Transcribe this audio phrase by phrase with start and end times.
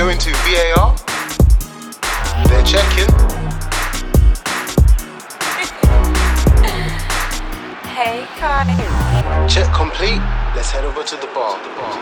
[0.00, 0.96] going to VAR.
[2.48, 3.12] They're checking.
[8.00, 9.46] Hey, Kai.
[9.46, 10.22] Check complete.
[10.56, 11.62] Let's head over to the bar.
[11.62, 11.92] The bar.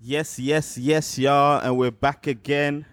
[0.00, 2.86] Yes, yes, yes, y'all, and we're back again,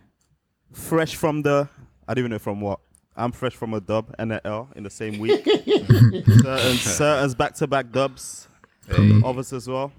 [0.72, 1.68] fresh from the.
[2.08, 2.82] I don't even know from what.
[3.18, 5.44] I'm fresh from a dub and an L in the same week.
[5.44, 8.48] certain, certain back-to-back dubs,
[9.26, 9.92] others as well.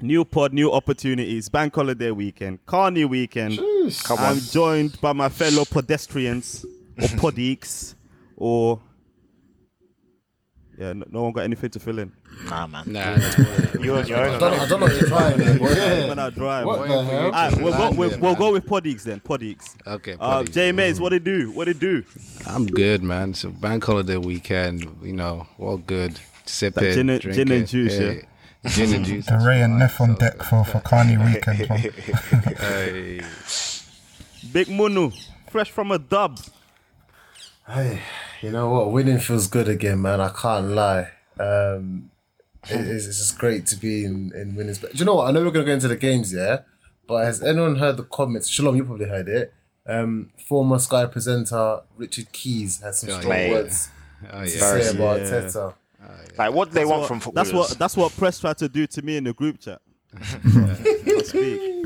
[0.00, 1.48] New pod, new opportunities.
[1.48, 3.56] Bank holiday weekend, Carney weekend.
[4.04, 4.38] Come I'm on.
[4.40, 6.64] joined by my fellow pedestrians
[6.96, 7.94] or podiques
[8.36, 8.80] or
[10.78, 10.92] yeah.
[10.92, 12.12] No, no one got anything to fill in.
[12.48, 12.84] Nah, man.
[12.86, 13.16] Nah,
[13.80, 14.38] You on your I own.
[14.38, 16.08] don't, know- I don't know what you're trying there, boy.
[16.08, 16.66] When I drive.
[16.66, 17.24] What the hell?
[17.24, 19.18] All right, we'll go Land with there, we'll go with podiques then.
[19.18, 19.74] Podiques.
[19.84, 20.12] Okay.
[20.12, 20.52] Uh, buddy.
[20.52, 21.50] J Mays, what it do?
[21.50, 22.04] What it do?
[22.46, 23.34] I'm good, man.
[23.34, 26.20] So bank holiday weekend, you know, all good.
[26.46, 27.66] Sip That it, gin and- drink gin and it.
[27.66, 28.20] juice, yeah?
[28.68, 29.26] Gin and juice.
[29.26, 31.68] The Ray and Neff on deck for, for Carney weekend.
[31.68, 31.78] man.
[32.58, 33.20] Hey.
[34.52, 35.10] Big Munu,
[35.50, 36.38] fresh from a dub.
[37.66, 38.00] Hey,
[38.40, 38.92] you know what?
[38.92, 40.20] Winning feels good again, man.
[40.20, 41.10] I can't lie.
[41.38, 42.10] Um,
[42.68, 44.78] it- it's, it's just great to be in, in winners.
[44.78, 45.28] But do you know what?
[45.28, 46.60] I know we're going to go into the games, yeah?
[47.06, 48.48] But has anyone heard the comments?
[48.48, 49.52] Shalom, you probably heard it.
[49.86, 53.50] Um, former Sky presenter Richard Keys had some Oh, strong yeah.
[53.50, 53.88] words
[54.30, 55.40] Oh, to say about Yeah.
[55.40, 55.74] Teta.
[56.36, 57.44] Like, what do they want from football?
[57.44, 59.80] That's what that's what press tried to do to me in the group chat.
[60.18, 61.84] I.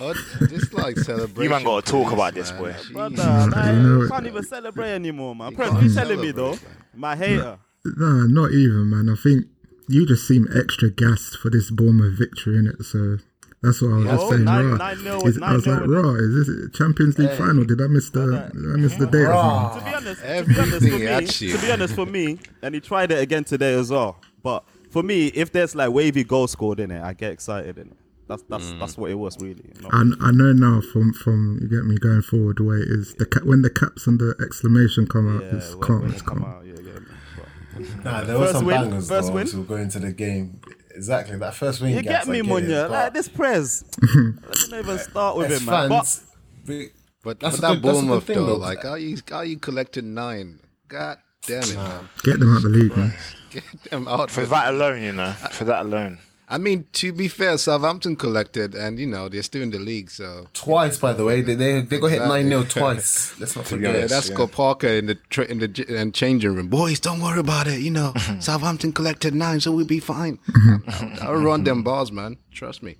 [0.00, 0.12] Oh,
[0.48, 1.42] just like celebration.
[1.42, 2.74] You man gotta talk about this, boy.
[2.92, 3.16] Brother,
[3.50, 5.54] like, you know- you can't even celebrate anymore, man.
[5.54, 6.58] Press, can't you telling me though?
[6.94, 7.58] My hater.
[7.84, 9.08] Nah, not even, man.
[9.10, 9.46] I think
[9.88, 12.82] you just seem extra gassed for this Bournemouth victory, innit?
[12.84, 13.18] So
[13.64, 14.44] that's what I was just Oh, saying.
[14.44, 14.76] nine- rah.
[14.76, 16.02] nine nil- Is- I was nine like, nil.
[16.02, 17.64] raw, is this Champions League final?
[17.64, 19.72] Did I miss the did I miss the date or Rah.
[19.72, 20.14] something?
[20.14, 22.80] To be honest, to be honest, for me, to be honest, for me, and he
[22.80, 24.18] tried it again today as well.
[24.42, 27.88] But for me, if there's like wavy goal scored in it, I get excited in
[27.88, 27.96] it.
[28.26, 28.78] That's that's Mm.
[28.80, 29.70] that's what it was really.
[29.76, 29.88] You know?
[29.92, 33.14] I, I know now from from you get me going forward the way it is
[33.18, 36.10] the ca- when the caps and the exclamation come out, yeah, it's when, calm, when
[36.12, 36.50] it's it come calm.
[36.50, 36.92] out, yeah, yeah.
[37.36, 39.46] But- Nah, there were First some win, bangers, first though, win.
[39.46, 40.58] so we'll go into the game.
[40.94, 41.90] Exactly, that first win.
[41.94, 42.84] You gaps, get me, I Munya.
[42.86, 43.84] it, Like this press.
[44.00, 45.88] Let's not even start with as it, man.
[45.88, 46.26] But fans,
[46.66, 46.90] we-
[47.22, 48.56] But, That's but a that good- that's a good Bournemouth thing, though, though.
[48.56, 50.60] like how you how you collected nine?
[50.88, 52.08] God damn it, man!
[52.22, 53.12] Get them out of the league, man.
[53.50, 55.32] Get them out For that alone, you know.
[55.52, 56.18] For that alone.
[56.54, 60.08] I mean, to be fair, Southampton collected, and you know they're still in the league,
[60.08, 61.42] so twice, by the way.
[61.42, 63.34] They they, they got hit 9 0 twice.
[63.40, 63.92] Let's not forget.
[63.92, 66.68] yeah, that's Scott Parker in the tra- in the j- and changing room.
[66.68, 67.80] Boys, don't worry about it.
[67.80, 70.38] You know, Southampton collected nine, so we'll be fine.
[70.48, 71.24] Mm-hmm.
[71.26, 72.36] I'll, I'll run them bars, man.
[72.52, 72.98] Trust me.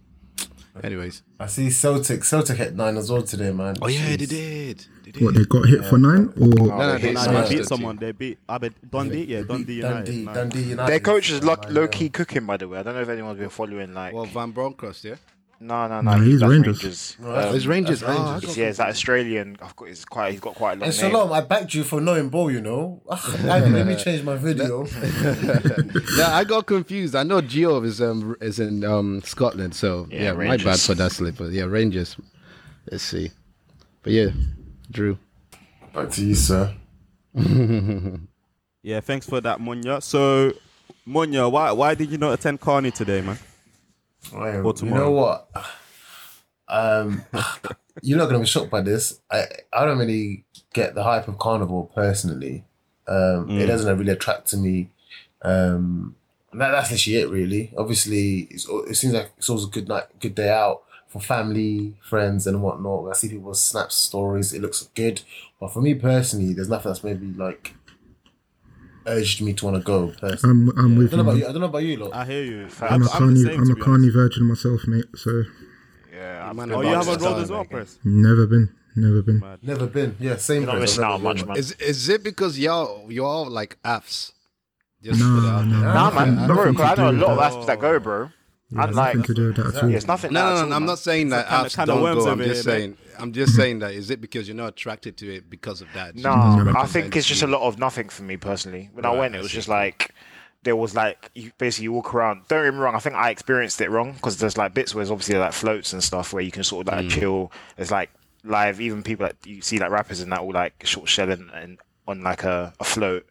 [0.83, 2.25] Anyways, I see Celtic.
[2.25, 3.77] Celtic hit 9 as well today, man.
[3.81, 4.19] oh yeah, Jeez.
[4.19, 4.87] they did.
[5.05, 5.23] They did.
[5.23, 7.65] What they got hit for nine or No, no, they they hit Nah, they beat
[7.67, 7.97] someone.
[7.97, 9.25] They beat I bet Dundee.
[9.25, 10.05] Yeah, Dundee United.
[10.07, 10.35] Dundee, Nah.
[10.35, 10.91] Dundee United.
[10.91, 12.79] Their coach is lo- low key cooking, by the way.
[12.79, 13.95] I don't know if anyone's been following.
[13.95, 15.15] Like, Well, Van Bronckhorst, yeah.
[15.67, 16.23] No, no, Nah, no.
[16.25, 17.17] he's that's Rangers.
[17.21, 18.01] Um, Oh, it's Rangers.
[18.01, 18.49] that's Oh, Rangers.
[18.49, 19.57] got- yeah, it's that Australian.
[19.63, 19.89] I've got.
[19.89, 20.33] It's quite.
[20.33, 21.11] He's got quite a long And name.
[21.11, 23.01] Shalom, I backed you for knowing ball, you know.
[23.09, 24.85] Ugh, let me change my video.
[26.19, 27.15] yeah, I got confused.
[27.15, 30.95] I know Gio is um is in um Scotland, so Yeah, yeah, my bad for
[30.97, 31.37] that slip.
[31.39, 32.17] But yeah, Rangers.
[32.91, 33.31] Let's see.
[34.03, 34.29] But yeah,
[34.91, 35.19] Drew.
[35.95, 36.75] Back to you, sir.
[38.87, 40.03] Yeah, thanks for that, Munya.
[40.03, 40.53] So,
[41.09, 43.39] Munya, why why did you not attend Carney today, man?
[44.33, 45.49] Or you know what?
[46.69, 47.23] Um,
[48.03, 49.21] you're not gonna be shocked by this.
[49.31, 52.65] I I don't really get the hype of carnival personally.
[53.07, 53.61] Um, Mm.
[53.61, 54.89] It doesn't really attract to me.
[55.43, 56.17] Um,
[56.55, 57.73] that, that's literally it, really.
[57.77, 61.95] Obviously, it's, it seems like it's always a good night, good day out for family,
[62.03, 63.11] friends, and whatnot.
[63.11, 64.53] I see people's snaps, stories.
[64.53, 65.21] It looks good,
[65.61, 67.75] but for me personally, there's nothing that's maybe like
[69.07, 70.09] urged me to want to go.
[70.21, 71.23] Personally, I'm I'm I with don't you.
[71.23, 71.37] know about man.
[71.39, 71.45] you.
[71.49, 72.15] I don't know about you, lot.
[72.15, 72.69] I hear you.
[72.81, 75.05] I'm a the carny I'm a be carny virgin myself, mate.
[75.17, 75.43] So
[76.13, 77.71] Yeah, I'm Man, Oh, about you haven't rolled as well, mate.
[77.71, 77.99] Press.
[78.05, 79.43] never been, never been.
[79.63, 80.17] Never been.
[80.21, 80.63] Yeah, same.
[80.63, 80.91] You're not place.
[80.93, 81.57] missing out much, man.
[81.57, 84.33] Is is it because y'all you all like apps?
[85.03, 85.95] Just No, put it no, there.
[85.95, 87.53] Nah, Nothing- man, bro, I know a lot of that.
[87.53, 88.31] apps that go, bro.
[88.71, 89.91] Yeah, I'm like, nothing to do with that at all.
[89.91, 90.33] yeah, it's nothing.
[90.33, 90.67] No, no, no, at no.
[90.69, 92.27] all, I'm not saying that apps don't go.
[92.31, 92.97] I'm just saying.
[93.19, 93.93] I'm just saying that.
[93.93, 96.17] Is it because you're not attracted to it because of that?
[96.17, 96.33] No,
[96.77, 98.91] I think it's just a lot of nothing for me personally.
[98.93, 100.13] When I went, it was just like
[100.65, 102.49] there was like you basically you walk around.
[102.49, 102.95] Don't get me wrong.
[102.95, 105.93] I think I experienced it wrong because there's like bits where there's obviously like floats
[105.93, 107.11] and stuff where you can sort of like mm.
[107.11, 107.53] chill.
[107.77, 108.11] There's like
[108.43, 111.79] live, even people that you see like rappers and that all like short shelling and
[112.09, 113.27] on like a, a float.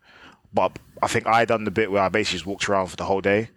[0.54, 3.06] But I think I done the bit where I basically just walked around for the
[3.06, 3.50] whole day,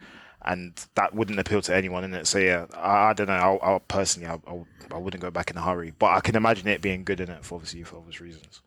[0.46, 2.26] and that wouldn't appeal to anyone in it.
[2.26, 3.34] So yeah, I, I don't know.
[3.34, 4.64] I, I personally, I, I,
[4.94, 5.92] I wouldn't go back in a hurry.
[5.98, 8.60] But I can imagine it being good in it for obviously for obvious reasons.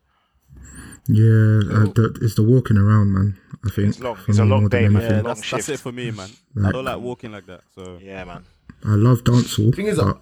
[1.06, 3.38] Yeah, uh, the, it's the walking around, man.
[3.64, 4.18] I think It's long.
[4.28, 4.92] It's a long more day, man.
[4.92, 5.24] Yeah, anything.
[5.24, 6.30] long that's, that's it for me, man.
[6.64, 7.62] I don't like walking like that.
[7.74, 8.44] So Yeah, man.
[8.84, 9.74] I love dancehall.
[9.74, 10.20] Thing is, but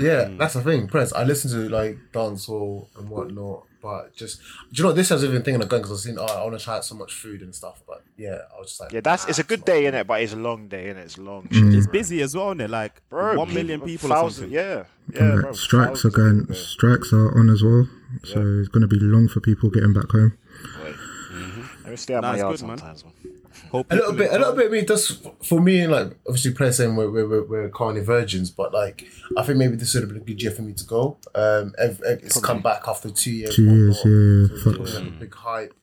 [0.00, 0.88] yeah, that's the thing.
[0.88, 1.12] Press.
[1.12, 4.40] I listen to like dancehall and whatnot, but just
[4.72, 6.18] do you know this has even thinking of going because I've seen.
[6.18, 8.68] Oh, I want to try out so much food and stuff, but yeah, I was
[8.68, 10.68] just like, Yeah, that's it's a good not day in it, but it's a long
[10.68, 11.02] day in it.
[11.02, 11.44] It's long.
[11.48, 11.74] Mm.
[11.74, 14.52] it's busy as well, is Like Bro, one million people or thousand, something.
[14.52, 14.84] Yeah,
[15.14, 15.40] yeah.
[15.40, 16.40] bro, strikes are going.
[16.42, 16.54] people.
[16.54, 17.88] Strikes are on as well,
[18.24, 20.36] so it's going to be long for people getting back home.
[20.84, 20.94] Wait.
[21.82, 23.04] Let me stay at Nah, my yard good, sometimes.
[23.04, 23.39] Man.
[23.70, 24.66] Hope A little bit, a little bit.
[24.66, 28.50] I mean, just for me, like obviously, Press saying we're we're we're, we're carny virgins,
[28.50, 30.84] but like I think maybe this would have been a good year for me to
[30.84, 31.18] go.
[31.34, 33.54] Um, ev- ev- it's come back after two years.
[33.56, 35.74] Two years, yeah, so it's like a big hype.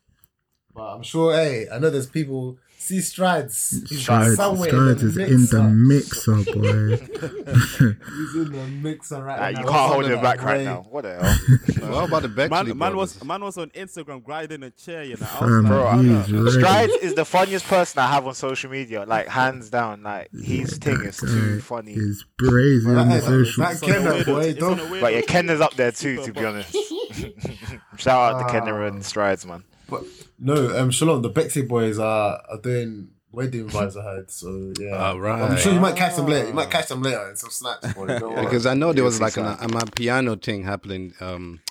[0.75, 2.57] But I'm sure, hey, I know there's people.
[2.87, 5.17] See Strides, he's Strides, somewhere Strides in is
[5.51, 6.35] in the mixer.
[6.35, 6.95] mixer, boy.
[6.97, 9.59] He's in the mixer right Nah, now.
[9.59, 10.85] you can't hold under it that back right now.
[10.89, 11.19] What the
[11.81, 11.91] hell?
[11.91, 15.17] What about the Bexley Man, man was man was on Instagram grinding a chair, you
[15.17, 15.27] know.
[15.29, 16.49] I Fam, was Bro, I he's know.
[16.49, 19.03] Strides is the funniest person I have on social media.
[19.05, 20.03] Like hands down.
[20.03, 21.91] Like his thing is too funny.
[21.91, 23.63] He's brazy Well, on the that- social.
[23.65, 25.73] that it's on a Kenner, boy, it's on a don't- But yeah, Ken is up
[25.73, 26.73] there too, to be honest.
[27.97, 29.65] Shout out to Kenner and Strides, man.
[29.89, 30.03] But
[30.39, 33.97] no, um, Shalom, the Bexley boys are, are doing wedding vibes.
[33.97, 34.95] I heard, so yeah.
[34.95, 35.41] All right.
[35.41, 36.47] I'm sure you might catch them later.
[36.47, 37.93] You might catch them later in some snaps.
[37.93, 38.35] Boy, don't.
[38.35, 39.81] Because I know there was like an, something.
[39.81, 41.61] a, piano thing happening um,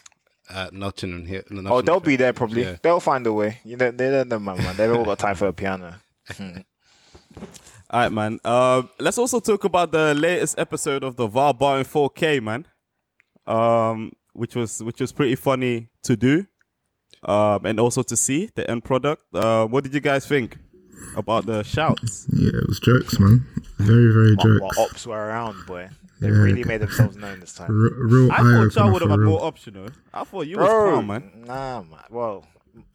[0.49, 1.45] at Nottingham here.
[1.51, 2.63] in the Oh, they'll Nottingham be there probably.
[2.63, 2.77] Yeah.
[2.83, 3.59] They'll find a way.
[3.65, 4.59] You know, they don't know, man.
[4.59, 4.77] man.
[4.77, 5.95] They've all got time for a piano.
[7.89, 8.41] All right, man.
[8.45, 12.67] Uh, let's also talk about the latest episode of the VAR Bar in 4K, man.
[13.47, 16.47] Um, which was which was pretty funny to do,
[17.25, 19.23] um, and also to see the end product.
[19.35, 20.59] Uh, what did you guys think
[21.17, 22.27] about the shouts?
[22.33, 23.45] Yeah, it was jokes, man.
[23.79, 24.61] Very, very What, jokes.
[24.77, 25.89] what ops were around, boy.
[26.21, 26.35] They Yeah.
[26.35, 27.69] really made themselves known this time.
[27.71, 29.31] R- real I thought y'all opener would have for had real.
[29.31, 29.89] more optional.
[30.15, 31.31] I thought you was Bro, calm, man.
[31.47, 32.01] Nah, man.
[32.11, 32.47] Well,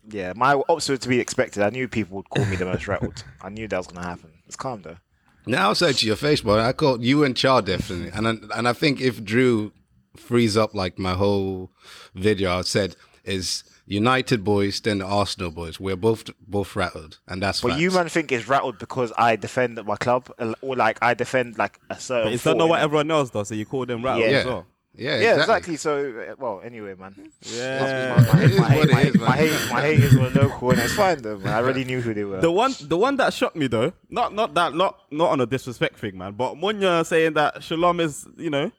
[0.10, 1.62] yeah, my ops were to be expected.
[1.62, 3.24] I knew people would call me the most rattled.
[3.42, 4.31] I knew that was going to happen.
[4.48, 4.98] It's calm, though.
[5.46, 6.60] Now I'll say to your face, boy.
[6.60, 9.72] I called you and Char definitely, and I, and I think if Drew
[10.16, 11.72] frees up like my whole
[12.16, 15.80] video, I said is United boys, then the Arsenal boys.
[15.80, 17.62] We're both both rattled, and that's.
[17.62, 17.81] But facts.
[17.81, 20.30] you, man, think it's rattled because I defend my club,
[20.62, 22.28] or like I defend like a certain.
[22.28, 23.48] But is that not thought what everyone else does?
[23.50, 24.38] So you call them rattled Yeah.
[24.38, 24.66] as well.
[24.94, 25.42] Yeah, Yeah, exactly.
[25.75, 25.78] exactly.
[25.78, 27.16] So, uh, well, anyway, man.
[27.44, 28.16] Yeah.
[28.28, 29.38] My, my, It is my, what it my, is, my, man.
[29.38, 31.54] hate, my haters were local, and it's fine though, man.
[31.54, 32.42] I already knew who they were.
[32.42, 35.45] The one, the one that shocked me though, not not that, not not on a
[35.45, 36.33] disrespect thing, man.
[36.33, 38.69] But Munya saying that Shalom is, you know,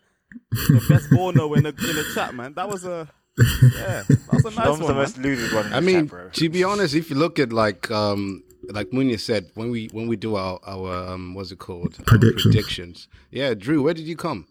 [0.51, 2.53] the best Bono in the in the chat, man.
[2.55, 3.09] That was a,
[3.39, 5.67] yeah, that was a nice Dom's one, the most looted one.
[5.67, 6.29] In I the mean, chat, bro.
[6.31, 10.07] to be honest, if you look at like um like Munya said, when we when
[10.07, 12.43] we do our our um what's it called Predictions.
[12.43, 13.09] predictions.
[13.31, 14.47] Yeah, Drew, where did you come?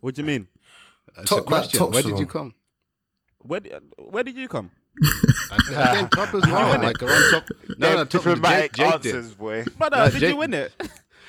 [0.00, 0.48] What do you mean?
[1.16, 1.78] That's a Top- question.
[1.78, 2.54] top Where did you come?
[3.38, 3.60] Where
[3.98, 4.70] where did you come?
[5.50, 7.48] I came top as well, like around top.
[7.78, 8.10] No, no, top.
[8.10, 9.14] Jake, diplomatic Jake did.
[9.14, 9.64] answers, boy.
[9.78, 10.72] Brother, No, did Jake- you win it?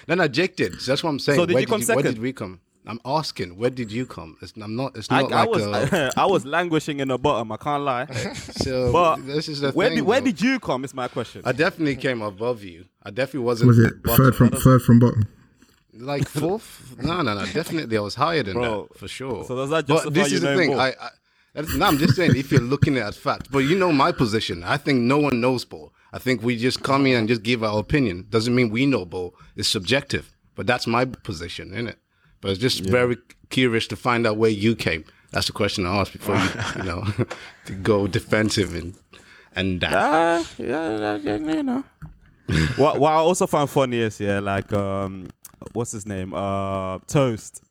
[0.07, 0.81] No, no, Jake did.
[0.81, 1.38] So that's what I'm saying.
[1.39, 2.04] So did where you come Where second?
[2.04, 2.59] did we come?
[2.88, 3.57] I'm asking.
[3.57, 4.38] Where did you come?
[4.42, 4.95] It's, I'm not.
[4.98, 7.51] It's not I like was uh, was languishing in the bottom.
[7.51, 8.06] I can't lie.
[8.33, 8.92] so.
[8.92, 9.98] But this is the where thing.
[9.98, 10.25] did where though.
[10.25, 10.83] did you come?
[10.83, 11.42] Is my question.
[11.45, 12.86] I definitely came above you.
[13.04, 13.68] I definitely wasn't.
[13.69, 14.25] Was it bottom.
[14.25, 15.28] third from third from bottom?
[15.94, 16.95] like fourth?
[17.04, 17.45] no, no, no.
[17.48, 19.44] Definitely, I was higher than Bro, that for sure.
[19.45, 20.72] so does that But this you is the thing.
[20.72, 20.80] ball?
[20.80, 21.10] I, I
[21.75, 24.63] no, I'm just saying if you're looking at facts, but you know my position.
[24.63, 25.94] I think no one knows ball.
[26.13, 28.25] I think we just come in and just give our opinion.
[28.30, 29.35] Doesn't mean we know ball.
[29.57, 32.00] It's subjective, but that's my position, isn't it?
[32.42, 33.18] But it's just very
[33.50, 35.06] curious to find out where you came.
[35.31, 37.04] That's the question I asked before you, you know,
[37.66, 38.95] to go defensive and
[39.56, 39.92] and that.
[39.92, 41.83] Yeah, yeah, yeah, you know.
[42.76, 45.28] what what I also found funny is yeah, like um,
[45.74, 46.33] what's his name?
[46.33, 47.64] Uh, Toast,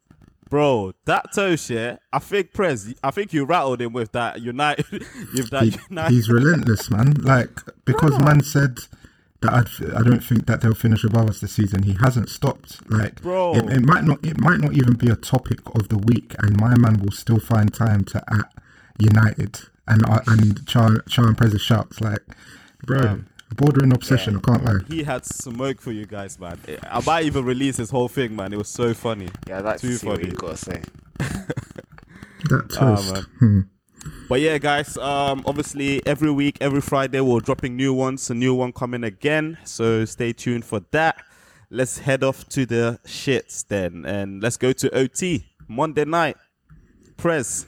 [0.49, 0.93] bro.
[1.05, 1.97] That Toast, yeah.
[2.13, 2.95] I think Prez.
[3.03, 4.87] I think you rattled him with that United.
[5.35, 6.15] with that He, United.
[6.15, 7.13] he's relentless, man.
[7.21, 7.51] Like
[7.85, 8.79] because man said
[9.43, 11.85] that I'd, I don't think that they'll finish above us this season.
[11.85, 12.81] He hasn't stopped.
[12.91, 13.55] Like, Bro.
[13.57, 14.25] it, it might not.
[14.25, 17.41] It might not even be a topic of the week, and my man will still
[17.41, 18.53] find time to at
[18.99, 22.21] United and uh, and Char Char and Prez shouts like,
[22.87, 23.21] bro,
[23.57, 24.37] bordering obsession.
[24.37, 24.79] I can't lie.
[24.89, 26.59] he had smoke for you guys, man.
[26.83, 28.53] I might even release his whole thing, man.
[28.53, 29.29] It was so funny.
[29.49, 30.29] Yeah, I'd Too to see what funny.
[30.31, 30.83] you got to say.
[32.49, 33.13] That Ah, toast.
[33.15, 33.23] man.
[33.39, 33.61] Hmm.
[34.29, 34.97] But yeah, guys.
[34.97, 38.31] Um, obviously every week, every Friday, we're dropping new ones.
[38.31, 39.59] A new one coming again.
[39.65, 41.17] So stay tuned for that.
[41.71, 46.37] Let's head off to the shits then, and let's go to OT Monday night.
[47.17, 47.67] Press.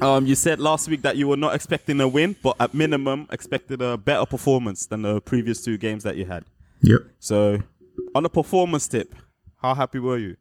[0.00, 3.26] Um, you said last week that you were not expecting a win, but at minimum
[3.30, 6.44] expected a better performance than the previous two games that you had.
[6.82, 7.00] Yep.
[7.18, 7.58] So,
[8.14, 9.14] on a performance tip,
[9.60, 10.36] how happy were you?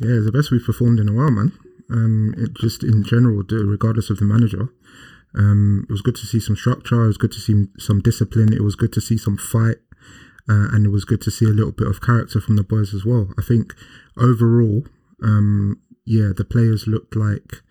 [0.00, 1.52] Yeah, the best we've performed in a while, man.
[1.90, 4.68] Um, it just in general, regardless of the manager,
[5.34, 7.04] Um, it was good to see some structure.
[7.04, 8.52] It was good to see some discipline.
[8.52, 9.78] It was good to see some fight,
[10.48, 12.94] uh, and it was good to see a little bit of character from the boys
[12.94, 13.32] as well.
[13.38, 13.74] I think
[14.16, 14.84] overall,
[15.22, 17.62] um, yeah, the players looked like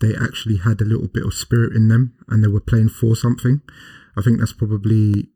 [0.00, 3.16] they actually had a little bit of spirit in them, and they were playing for
[3.16, 3.62] something.
[4.16, 5.30] I think that's probably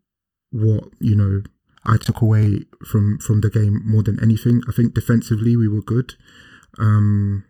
[0.50, 1.42] what you know
[1.84, 4.62] I took away from from the game more than anything.
[4.68, 6.14] I think defensively we were good.
[6.78, 7.44] Um,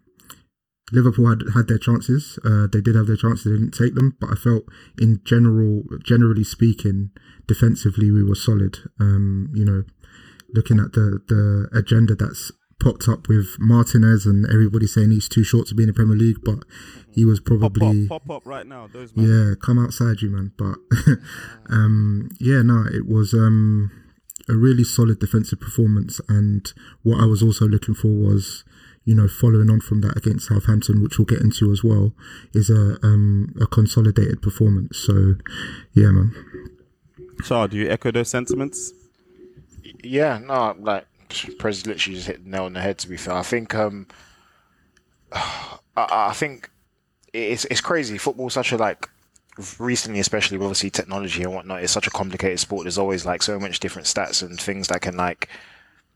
[0.93, 2.39] Liverpool had had their chances.
[2.45, 3.45] Uh, they did have their chances.
[3.45, 4.17] They didn't take them.
[4.21, 4.65] But I felt,
[5.01, 7.11] in general, generally speaking,
[7.47, 8.79] defensively we were solid.
[9.01, 9.85] Um, you know,
[10.53, 15.45] looking at the the agenda that's popped up with Martinez and everybody saying he's too
[15.45, 16.65] short to be in the Premier League, but
[17.13, 18.89] he was Pop probably up, pop up right now.
[18.93, 19.29] Those man.
[19.29, 20.53] yeah, come outside you, man.
[20.59, 20.77] But
[21.71, 23.91] um, yeah, no, it was um,
[24.49, 26.21] a really solid defensive performance.
[26.29, 26.73] And
[27.03, 28.65] what I was also looking for was,
[29.05, 32.13] you know, following on from that against Southampton, which we'll get into as well,
[32.53, 34.99] is a um, a consolidated performance.
[34.99, 35.35] So
[35.93, 36.35] yeah, man.
[37.45, 38.93] Char, do you echo those sentiments?
[40.05, 41.07] Yeah, no, like
[41.59, 42.99] Prez literally just hit the nail on the head.
[42.99, 44.07] To be fair, I think um,
[45.33, 46.71] I, I think
[47.33, 48.19] it's it's crazy.
[48.19, 49.09] Football's such a like
[49.79, 51.83] recently, especially with obviously technology and whatnot.
[51.83, 52.85] It's such a complicated sport.
[52.85, 55.49] There's always like so much different stats and things that can like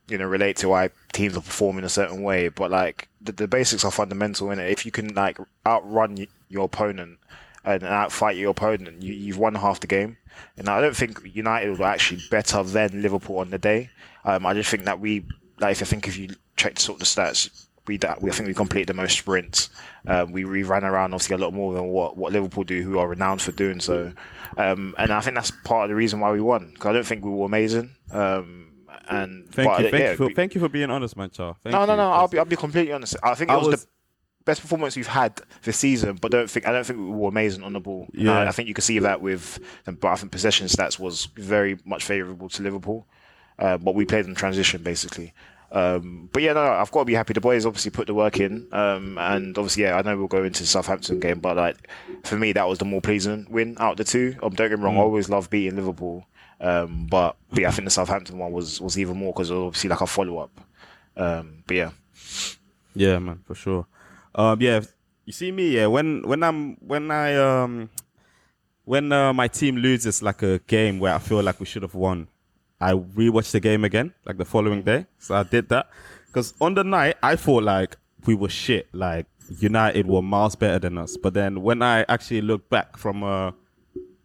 [0.08, 2.48] you know relate to why teams are performing a certain way.
[2.48, 4.70] But like the, the basics are fundamental in it.
[4.70, 7.18] If you can like outrun your opponent
[7.64, 10.16] and outfight your opponent, you, you've won half the game.
[10.56, 13.90] And I don't think United were actually better than Liverpool on the day.
[14.24, 15.24] Um, I just think that we,
[15.60, 18.48] like, I think if you check sort of the stats, we that we I think
[18.48, 19.70] we completed the most sprints.
[20.06, 22.98] Um, we, we ran around obviously a lot more than what, what Liverpool do, who
[22.98, 24.12] are renowned for doing so.
[24.56, 26.70] Um, and I think that's part of the reason why we won.
[26.72, 27.90] Because I don't think we were amazing.
[28.10, 28.65] Um,
[29.08, 31.30] and Thank but, you, thank yeah, you, for, we- thank you for being honest, man,
[31.30, 31.56] Char.
[31.62, 31.96] Thank no, no, you.
[31.96, 32.10] no.
[32.12, 33.16] I'll be, I'll be completely honest.
[33.22, 33.88] I think it I was, was- the
[34.44, 37.62] best performance we've had this season, but don't think I don't think we were amazing
[37.64, 38.06] on the ball.
[38.12, 38.40] Yeah.
[38.40, 41.78] Uh, I think you can see that with, but I think possession stats was very
[41.84, 43.06] much favourable to Liverpool.
[43.58, 45.32] Uh, but we played in transition basically.
[45.72, 47.32] Um, but yeah, no, I've got to be happy.
[47.32, 50.44] The boys obviously put the work in, um, and obviously, yeah, I know we'll go
[50.44, 51.88] into the Southampton game, but like
[52.22, 54.36] for me, that was the more pleasing win out of the two.
[54.44, 56.24] Um, don't get me wrong, I always love beating Liverpool,
[56.60, 59.90] um, but, but yeah, I think the Southampton one was was even more because obviously
[59.90, 60.60] like a follow up.
[61.16, 61.90] Um, but yeah,
[62.94, 63.86] Yeah, man, for sure.
[64.34, 64.80] Um, yeah,
[65.24, 65.86] you see me, yeah.
[65.86, 67.90] When when I'm when I um
[68.84, 71.94] when uh, my team loses like a game where I feel like we should have
[71.94, 72.28] won,
[72.80, 75.06] I rewatch the game again, like the following day.
[75.18, 75.88] So I did that
[76.26, 77.96] because on the night I thought like
[78.26, 79.26] we were shit, like
[79.58, 81.16] United were miles better than us.
[81.16, 83.54] But then when I actually look back from a,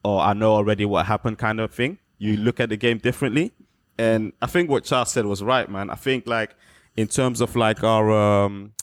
[0.06, 3.52] oh I know already what happened kind of thing, you look at the game differently.
[3.98, 5.90] And I think what Charles said was right, man.
[5.90, 6.56] I think like
[6.96, 8.74] in terms of like our um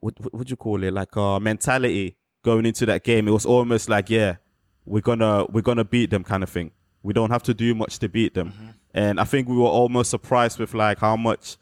[0.00, 0.92] what what would you call it?
[0.92, 4.36] Like our mentality going into that game, it was almost like, yeah,
[4.84, 6.70] we're gonna we're gonna beat them kind of thing.
[7.02, 8.74] We don't have to do much to beat them.
[8.92, 11.56] And I think we were almost surprised with like how much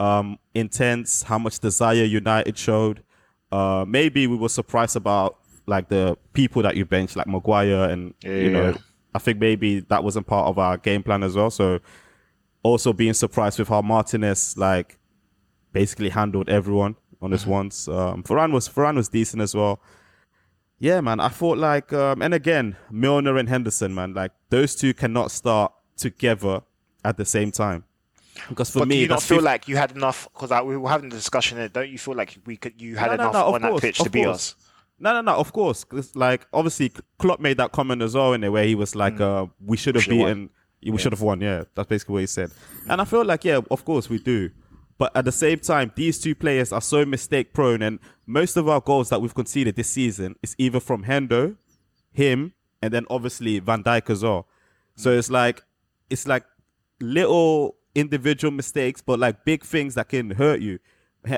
[0.00, 3.04] um intense, how much desire United showed.
[3.52, 8.14] Uh maybe we were surprised about like the people that you benched, like Maguire and
[8.24, 8.76] you know, Yeah.
[9.14, 11.50] I think maybe that wasn't part of our game plan as well.
[11.50, 11.80] So
[12.62, 14.98] also being surprised with how Martinez like
[15.72, 17.88] basically handled everyone on this once.
[17.88, 19.80] Um, Varane was Varane was decent as well.
[20.78, 21.18] Yeah, man.
[21.18, 25.72] I thought like, um, and again, Milner and Henderson, man, like those two cannot start
[25.96, 26.62] together
[27.04, 27.84] at the same time.
[28.48, 30.28] Because for but me, do you not feel 50 like you had enough?
[30.32, 31.68] Because we were having a discussion there.
[31.68, 33.98] Don't you feel like we could you had No, no, enough no, on that pitch
[33.98, 34.54] to beat course.
[34.56, 34.67] us?
[35.00, 35.34] No, no, no.
[35.36, 38.74] Of course, 'Cause, like obviously Klopp made that comment as well in there where he
[38.74, 40.10] was like, uh, "We should have Hmm.
[40.10, 40.50] should've won.
[40.82, 42.50] beaten, we should have won." Yeah, that's basically what he said.
[42.88, 44.50] And I feel like, yeah, of course we do.
[44.98, 48.68] But at the same time, these two players are so mistake prone, and most of
[48.68, 51.56] our goals that we've conceded this season is either from Hendo,
[52.12, 52.52] him,
[52.82, 54.48] and then obviously Van Dijk as well.
[54.96, 55.62] So it's like,
[56.10, 56.44] it's like
[57.00, 60.80] little individual mistakes, but like big things that can hurt you.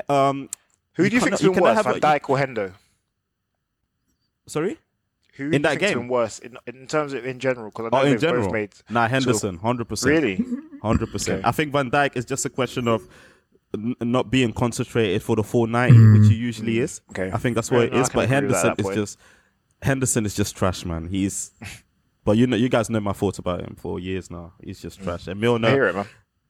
[0.09, 0.49] Um,
[0.95, 2.73] Who do you think's been worse, have Van a- Dijk or Hendo?
[4.47, 4.77] Sorry.
[5.35, 6.07] Who In do that think's game?
[6.09, 7.69] worse in, in terms of in general?
[7.69, 10.11] Because I oh, know Oh, in they've general, both made nah, Henderson, hundred percent.
[10.11, 10.45] Really?
[10.81, 11.45] hundred percent.
[11.45, 13.07] I think Van Dijk is just a question of
[13.73, 16.19] n- not being concentrated for the full ninety, hmm.
[16.19, 16.83] which he usually hmm.
[16.83, 17.01] is.
[17.11, 17.31] Okay.
[17.31, 18.09] I think that's Yeah, what it no, is.
[18.09, 18.95] But agree with that Henderson at that is point.
[18.97, 19.19] just
[19.81, 21.07] Henderson is just trash, man.
[21.07, 21.51] He's.
[22.23, 24.53] But you know, you guys know my thoughts about him for years now.
[24.63, 25.05] He's just hmm.
[25.05, 25.25] trash.
[25.25, 26.05] And I hear Milner, it, man.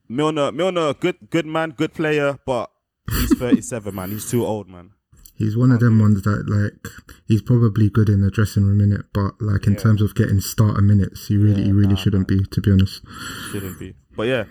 [0.06, 2.70] Milner, Milner, good, good man, good player, but
[3.08, 4.10] he's thirty-seven, man.
[4.10, 4.90] He's too old, man.
[5.34, 6.92] He's one of them ones that like
[7.26, 10.82] he's probably good in the dressing room minute, but like in terms of getting starter
[10.82, 13.02] minutes, he really, he really shouldn't be, to be honest.
[13.50, 13.94] shouldn't be.
[14.14, 14.44] But yeah,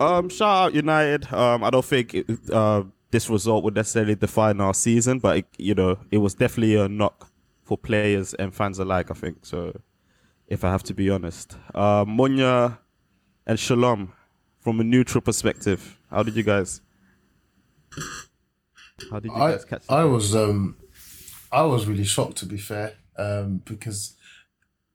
[0.00, 1.32] um, shout out United.
[1.32, 5.46] Um, I don't think it, uh, this result would necessarily define our season, but it,
[5.56, 7.30] you know, it was definitely a knock
[7.62, 9.10] for players and fans alike.
[9.10, 9.80] I think so.
[10.46, 12.78] If I have to be honest, uh, Munya
[13.46, 14.12] and Shalom,
[14.60, 16.80] from a neutral perspective, how did you guys?
[19.10, 19.82] How did you I, guys catch?
[19.88, 20.76] I was um
[21.50, 24.16] I was really shocked to be fair um because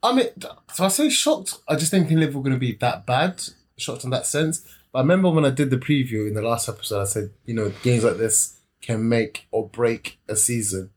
[0.01, 0.27] I mean
[0.73, 1.55] so I say shocked?
[1.67, 3.41] I just didn't think Liverpool were going to be that bad
[3.77, 4.65] shocked in that sense.
[4.91, 7.53] But I remember when I did the preview in the last episode I said you
[7.53, 10.91] know games like this can make or break a season.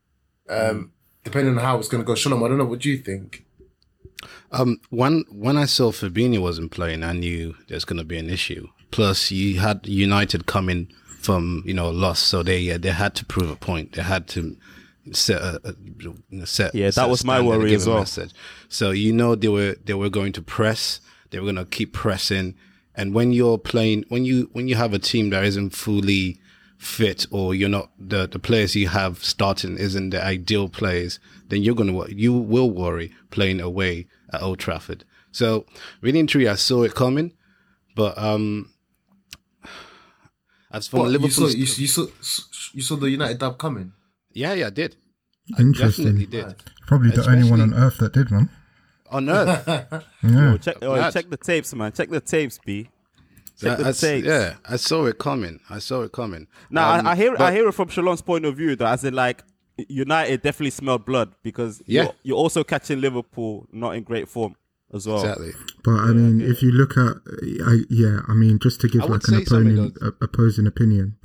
[0.49, 0.91] Um
[1.23, 2.15] depending on how it's going to go.
[2.15, 3.45] Shalom I don't know what do you think?
[4.51, 8.29] Um, when when I saw Fabinho wasn't playing, I knew there's going to be an
[8.29, 8.67] issue.
[8.91, 13.25] Plus, you had United coming from you know loss, so they uh, they had to
[13.25, 13.93] prove a point.
[13.93, 14.55] They had to
[15.11, 16.73] set a, a you know, set.
[16.75, 17.99] Yeah, that set a was my worry as well.
[17.99, 18.33] Message.
[18.69, 20.99] So you know they were they were going to press.
[21.29, 22.55] They were going to keep pressing.
[22.95, 26.39] And when you're playing, when you when you have a team that isn't fully
[26.77, 31.19] fit, or you're not the the players you have starting isn't the ideal players,
[31.49, 35.03] then you're gonna you will worry playing away at Old Trafford.
[35.31, 35.65] So
[36.01, 37.33] really and truly, I saw it coming,
[37.95, 38.71] but um,
[40.71, 42.05] as for What, you saw you, you saw
[42.73, 43.93] you saw the United dub coming
[44.33, 44.95] yeah, yeah, I did.
[45.57, 46.05] I Interesting.
[46.05, 46.55] definitely did.
[46.85, 48.49] Probably the only one on earth that did, man.
[49.09, 49.65] On earth,
[50.23, 50.51] Yeah.
[50.53, 51.91] Oh, check, oh, check the tapes, man.
[51.93, 52.89] Check the tapes, B.
[53.59, 54.27] Check I- the I- tapes.
[54.27, 55.59] yeah, I saw it coming.
[55.69, 56.45] I saw it coming.
[56.69, 59.03] Now Um, I, I hear I hear it from Shalom's point of view, though, as
[59.03, 59.43] in like
[59.87, 62.03] United definitely smelled blood because Yeah.
[62.03, 64.55] you're, you're also catching Liverpool not in great form
[64.93, 65.19] as well.
[65.19, 65.51] exactly.
[65.83, 67.17] But I mean, if you look at,
[67.65, 70.67] I, yeah, I mean, just to give I like an say something opponent, a, opposing
[70.67, 71.17] opinion,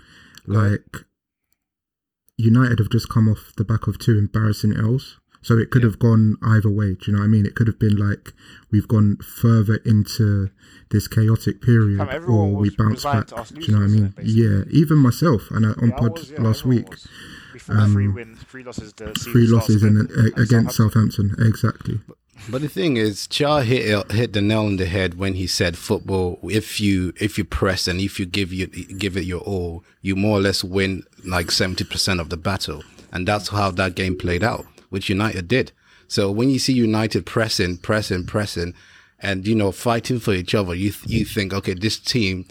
[0.47, 1.05] like
[2.37, 5.99] United have just come off the back of two embarrassing L's, so it could have
[5.99, 6.95] gone either way.
[6.95, 7.47] Do you know what I mean?
[7.47, 8.33] It could have been like
[8.71, 10.51] we've gone further into
[10.91, 13.29] this chaotic period, Fam, everyone or we bounce back.
[13.29, 14.15] to Do you know what I mean?
[14.17, 17.09] wasn't Yeah, even myself, and I, on Yeah, I pod was, yeah, last week, was.
[17.53, 18.93] Before three um, wins, three losses.
[18.95, 21.35] The three losses in, again a, against Southampton.
[21.39, 22.01] Exactly.
[22.09, 22.17] But
[22.49, 26.39] the thing is, Char hit hit the nail on the head when he said football.
[26.43, 30.17] If you if you press and if you give you give it your all, you
[30.17, 34.17] more or less win like seventy percent of the battle, and that's how that game
[34.17, 35.73] played out, which United did.
[36.09, 38.75] So when you see United pressing, pressing, pressing,
[39.21, 42.47] and you know fighting for each other, you you think, okay, this team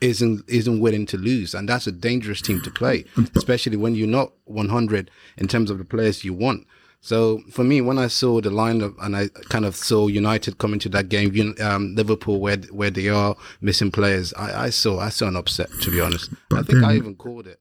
[0.00, 3.04] isn't isn't willing to lose, and that's a dangerous team to play,
[3.34, 6.66] especially when you're not 100 in terms of the players you want.
[7.00, 10.80] So for me, when I saw the lineup and I kind of saw United coming
[10.80, 15.08] to that game, um, Liverpool where where they are missing players, I, I saw I
[15.10, 16.30] saw an upset to be honest.
[16.32, 17.60] I But think I even called it.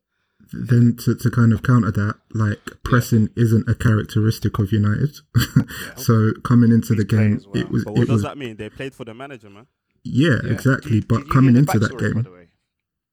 [0.53, 5.15] then to, to kind of counter that, like pressing isn't a characteristic of United.
[5.97, 7.57] so coming into the game, as well.
[7.57, 8.55] it was But what it does was that mean?
[8.57, 9.67] They played for the manager, man.
[10.03, 10.99] yeah, exactly.
[10.99, 12.25] Did- but did coming into that game.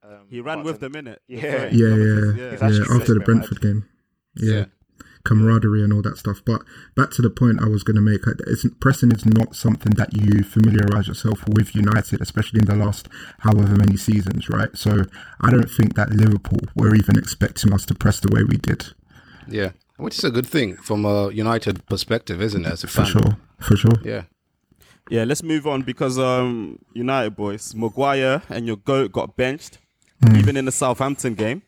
[0.02, 1.22] Um, He ran with Barton- the minute.
[1.28, 1.40] Yeah.
[1.40, 3.88] Sorry, yeah, kilometers, yeah, He's yeah, after the Brentford game,
[4.37, 4.64] yeah.
[5.24, 5.28] Yeah.
[5.30, 6.42] camaraderie and all that stuff.
[6.44, 6.62] But
[6.96, 10.12] back to the point I was going to make, it's, pressing is not something that
[10.16, 13.08] you familiarize yourself with United, especially in the last
[13.40, 14.68] however many seasons, right?
[14.76, 15.04] So
[15.40, 18.88] I don't think that Liverpool were even expecting us to press the way we did.
[19.48, 22.72] Yeah, which is a good thing from a United perspective, isn't it?
[22.72, 23.98] As a For fan, sure, for sure.
[24.04, 24.22] yeah.
[25.10, 29.78] Yeah, let's move on because um United boys, Maguire and your goat got benched,
[30.34, 31.60] even in the Southampton game.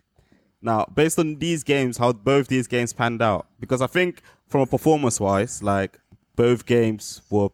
[0.62, 4.62] Now, based on these games, how both these games panned out, because I think from
[4.62, 5.98] a performance wise, like
[6.34, 7.50] both games were,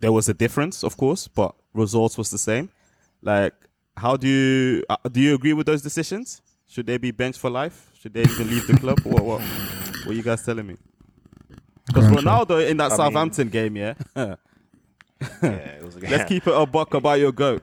[0.00, 2.70] there was a difference, of course, but results was the same.
[3.22, 3.54] Like,
[3.96, 6.40] how do you uh, do you agree with those decisions?
[6.66, 7.90] Should they be benched for life?
[8.00, 9.00] Should they even leave the club?
[9.04, 9.40] What what?
[9.42, 10.76] What are you guys telling me?
[11.86, 12.46] Because Go on, Sean.
[12.46, 13.94] Ronaldo in that I mean- Southampton game, yeah.
[15.42, 17.62] Yeah, it was a Let's keep it a buck about your goat.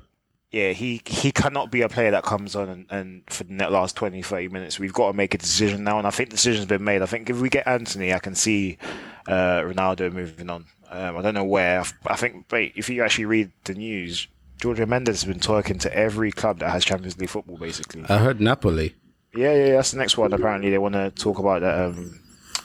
[0.51, 3.95] Yeah, he he cannot be a player that comes on and, and for the last
[3.95, 4.79] 20, 30 minutes.
[4.79, 7.03] We've got to make a decision now, and I think the decision's been made.
[7.03, 8.79] I think if we get Antony, I can see
[9.27, 10.65] uh, Ronaldo moving on.
[10.89, 11.83] Um, I don't know where.
[12.07, 14.27] I think, wait, if you actually read the news,
[14.63, 18.03] Jorge Mendes has been talking to every club that has Champions League football, basically.
[18.09, 18.95] I heard Napoli.
[19.35, 20.33] Yeah, yeah, that's the next one.
[20.33, 22.19] Apparently, they want to talk about that, um,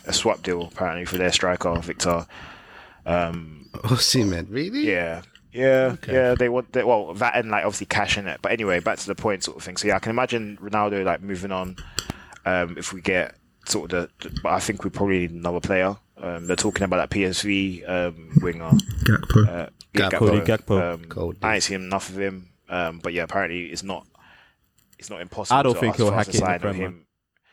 [0.06, 2.26] a swap deal, apparently, for their striker, Victor.
[3.04, 4.88] Um, Oh, see, man, really?
[4.90, 5.20] yeah.
[5.54, 8.40] Yeah, yeah, they want they, well that and like obviously cash in it.
[8.42, 9.76] But anyway, back to the point sort of thing.
[9.76, 11.76] So yeah, I can imagine Ronaldo like moving on.
[12.44, 13.36] Um, if we get
[13.66, 15.96] sort of the, the- but I think we probably need another player.
[16.16, 18.70] Um, they're talking about that PSV um, winger,
[19.04, 19.48] Gakpo.
[19.48, 20.18] uh, yeah, Gakpo.
[20.18, 20.94] Cody Gakpo.
[20.94, 21.38] Um, Cody.
[21.42, 24.06] I ain't seen enough of him, um, but yeah, apparently it's not.
[24.98, 25.58] It's not impossible.
[25.58, 27.06] I don't to think he'll hack it in the him.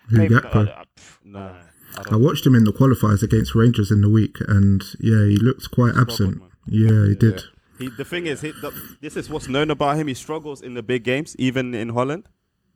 [0.10, 0.66] Who, Maybe Gakpo?
[0.66, 0.84] not, uh,
[1.26, 1.56] No,
[1.98, 5.38] I I watched him in the qualifiers against Rangers in the week, and yeah, he
[5.38, 6.40] looked quite absent.
[6.40, 6.50] man.
[6.68, 7.42] Yeah, he did.
[7.82, 10.08] He, the thing is, he, the, this is what's known about him.
[10.08, 12.30] He struggles in the big games, even in Holland.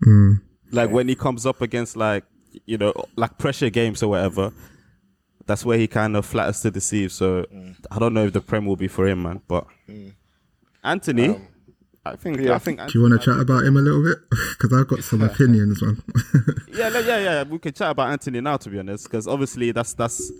[0.05, 0.41] Mm.
[0.71, 2.25] Like when he comes up against like
[2.65, 4.51] you know like pressure games or whatever.
[5.45, 7.11] that's where he kind of flatters to deceive.
[7.11, 7.71] So hmm.
[7.91, 9.41] I don't know if the Prem will be for him, man.
[9.47, 10.09] But hmm.
[10.83, 11.47] Antony, um,
[12.05, 12.55] I think Yeah.
[12.55, 14.17] I think Do you want to chat about him a little bit?
[14.57, 16.01] Because I've got some opinions, man.
[16.73, 17.43] yeah, le- yeah, yeah.
[17.43, 20.31] We can chat about Antony now, to be honest, because obviously that's that's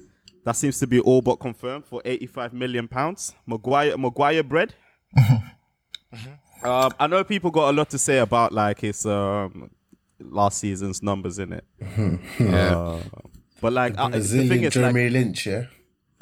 [0.46, 3.36] that seems to be all but confirmed for eighty-five million pounds.
[3.46, 4.74] Maguire, Maguire bread.
[6.64, 9.70] um, I know people got a lot to say about like his um,
[10.20, 11.66] last season's numbers in it,
[12.40, 13.00] Yeah.
[13.62, 15.66] but like uh, the thing Brazilian is, like, Jeremy Lynch, yeah.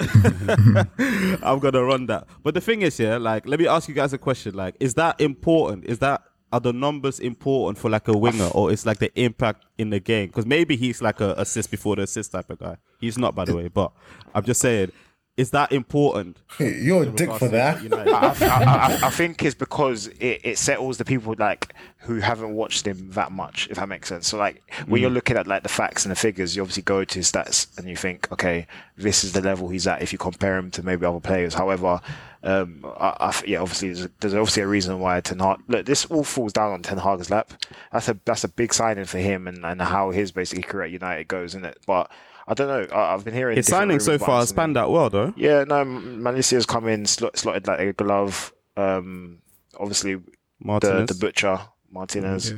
[1.42, 2.26] I'm gonna run that.
[2.42, 4.54] But the thing is, yeah, like let me ask you guys a question.
[4.54, 5.84] Like, is that important?
[5.84, 6.22] Is that
[6.54, 9.98] are the numbers important for like a winger, or is like the impact in the
[9.98, 10.28] game?
[10.28, 12.76] Because maybe he's like a assist before the assist type of guy.
[13.00, 13.66] He's not, by the way.
[13.66, 13.90] But
[14.32, 14.92] I'm just saying,
[15.36, 16.36] is that important?
[16.60, 17.92] You're a dick for that.
[17.92, 22.54] I, I, I, I think it's because it, it settles the people like who haven't
[22.54, 24.28] watched him that much, if that makes sense.
[24.28, 25.14] So like when you're mm.
[25.14, 27.88] looking at like the facts and the figures, you obviously go to his stats and
[27.88, 30.02] you think, okay, this is the level he's at.
[30.02, 32.00] If you compare him to maybe other players, however,
[32.44, 35.60] um, I, I, yeah, obviously there's, there's obviously a reason why Ten Hag.
[35.66, 37.52] Look, this all falls down on Ten Hag's lap.
[37.90, 40.90] That's a that's a big signing for him and, and how his basically career at
[40.90, 41.78] United goes, isn't it?
[41.86, 42.10] But
[42.46, 42.94] I don't know.
[42.94, 45.32] I, I've been hearing His signing so far has panned out well, though.
[45.36, 48.52] Yeah, no, Malacia's come in, slot, slotted like a glove.
[48.76, 49.38] Um,
[49.78, 50.22] obviously, the,
[50.60, 51.08] Martinez.
[51.08, 52.52] the butcher, Martinez.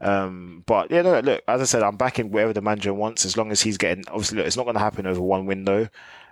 [0.00, 3.36] Um, but yeah, no, look, as I said, I'm backing whatever the manager wants as
[3.36, 4.04] long as he's getting.
[4.08, 5.88] Obviously, look, it's not going to happen over one window.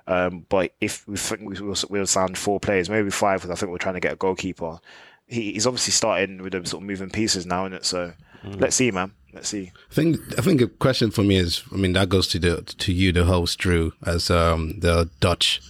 [0.06, 3.58] Um, but if we think we will, we'll sign four players, maybe five, because I
[3.58, 4.78] think we're trying to get a goalkeeper.
[5.26, 7.84] He, he's obviously starting with them sort of moving pieces now, isn't it?
[7.84, 8.12] So
[8.44, 9.12] let's see, man.
[9.32, 9.72] Let's see.
[9.90, 12.62] I think I think a question for me is, I mean, that goes to the
[12.62, 15.60] to you, the host, Drew, as um, the Dutch.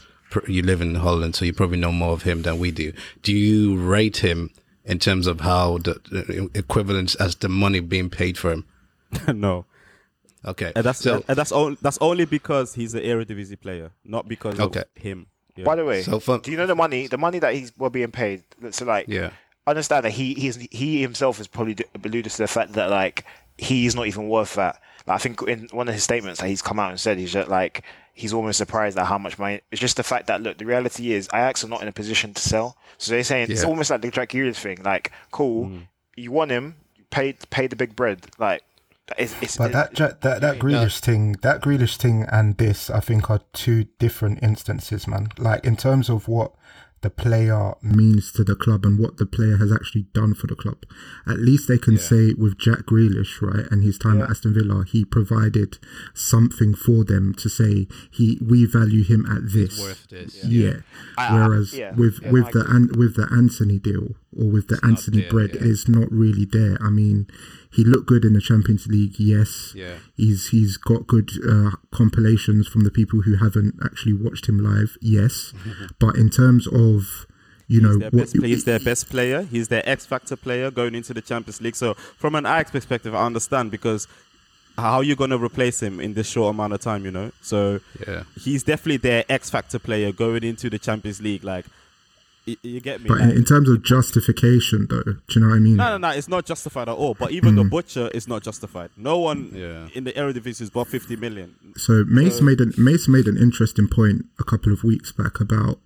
[0.49, 2.92] You live in Holland, so you probably know more of him than we do.
[3.23, 4.51] Do you rate him
[4.85, 8.64] in terms of how the, the equivalence as the money being paid for him?
[9.29, 9.64] no,
[10.46, 14.28] Okay, and that's so and that's only that's only because he's an Eredivisie player, not
[14.28, 14.80] because Okay.
[14.80, 15.26] of him.
[15.57, 15.64] Yeah.
[15.64, 17.07] By the way, So for- do you know the money?
[17.07, 18.42] The money that he's well being paid.
[18.70, 19.30] So like, yeah,
[19.66, 23.24] understand that he he's, he himself has probably d- alluded to the fact that like
[23.57, 24.80] he's not even worth that.
[25.07, 27.33] Like, I think in one of his statements that he's come out and said he's
[27.33, 29.61] just like he's almost surprised at how much money.
[29.70, 32.35] It's just the fact that look, the reality is Ajax are not in a position
[32.35, 32.76] to sell.
[32.98, 34.83] So they're saying it's almost like the Jack Grealish thing.
[34.83, 35.87] Like, cool, mm.
[36.16, 36.76] you want him,
[37.11, 38.26] pay pay the big bread.
[38.38, 38.62] Like,
[39.18, 43.00] it's, it's But that Ja- that that Grealish thing, that Grealish thing, and this, I
[43.00, 45.28] think, are two different instances, man.
[45.38, 46.52] Like in terms of what
[47.02, 50.54] the player means to the club and what the player has actually done for the
[50.54, 50.78] club.
[51.26, 54.84] At least they can say with Jack Grealish, right, and his time at Aston Villa,
[54.90, 55.76] he provided
[56.14, 59.78] something for them to say he we value him at this.
[59.78, 60.42] worth this.
[60.46, 60.76] Yeah.
[61.18, 61.92] I- I- Whereas yeah.
[61.92, 62.76] with Yeah, with I the agree.
[62.76, 65.60] an, with the Antony deal or with the Antony there, bread, yeah.
[65.62, 66.78] it's not really there.
[66.82, 67.26] I mean,
[67.74, 69.14] he looked good in the Champions League.
[69.18, 69.72] Yes.
[69.74, 69.96] Yeah.
[70.16, 74.96] He's he's got good uh, compilations from the people who haven't actually watched him live.
[75.00, 75.52] Yes.
[76.00, 77.26] but in terms of
[77.66, 79.42] you know He's their, what best, play- he's their best player.
[79.42, 81.76] He's their X factor player going into the Champions League.
[81.76, 84.06] So from an Ajax perspective, I understand because
[84.76, 87.04] how are you going to replace him in this short amount of time?
[87.04, 88.24] You know, so Yeah.
[88.40, 91.44] he's definitely their X factor player going into the Champions League.
[91.44, 91.64] Like,
[92.46, 93.09] y- you get me?
[93.09, 95.76] but in, Like- in terms of justification, though, do you know what I mean?
[95.76, 96.11] no, no, no.
[96.11, 97.14] It's not justified at all.
[97.14, 98.90] But even the butcher is not justified.
[98.96, 99.88] No one Yeah.
[99.94, 101.54] in the Eredivisie is bought 50 million.
[101.76, 105.78] So Mace made an Mace made an interesting point a couple of weeks back about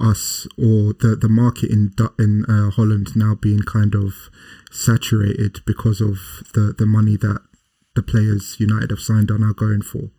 [0.00, 4.30] us or the the market in in uh, Holland now being kind of
[4.70, 6.16] saturated because of
[6.54, 7.40] the the money that
[7.94, 10.10] the players United have signed are now going for.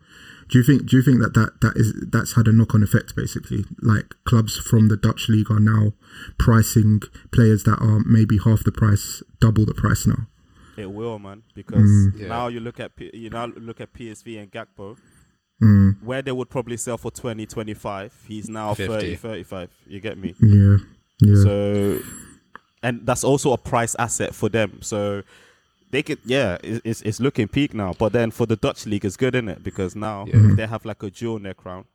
[0.52, 2.84] Do you think do you think that that, that is that's had a knock on
[2.84, 3.64] effect basically?
[3.82, 5.94] Like clubs from the Dutch league are now
[6.38, 10.28] pricing players that are maybe half the price, double the price now.
[10.78, 12.28] It will, man, because Yeah.
[12.28, 14.98] now you look at P- you now look at PSV and Gakpo,
[15.62, 18.12] Mm, where they would probably sell for 20, 25.
[18.28, 18.88] He's now 50.
[18.88, 19.70] 30, 35.
[19.88, 20.34] You get me?
[20.42, 20.78] yeah,
[21.22, 21.44] yeah.
[21.44, 22.00] So,
[22.82, 24.80] and that's also a price asset for them.
[24.82, 25.22] So
[25.92, 27.94] they could, yeah, it's it's looking peak now.
[27.98, 29.64] But then for the Dutch league, it's good, isn't it?
[29.64, 31.86] Because now if they have like a jewel in their crown,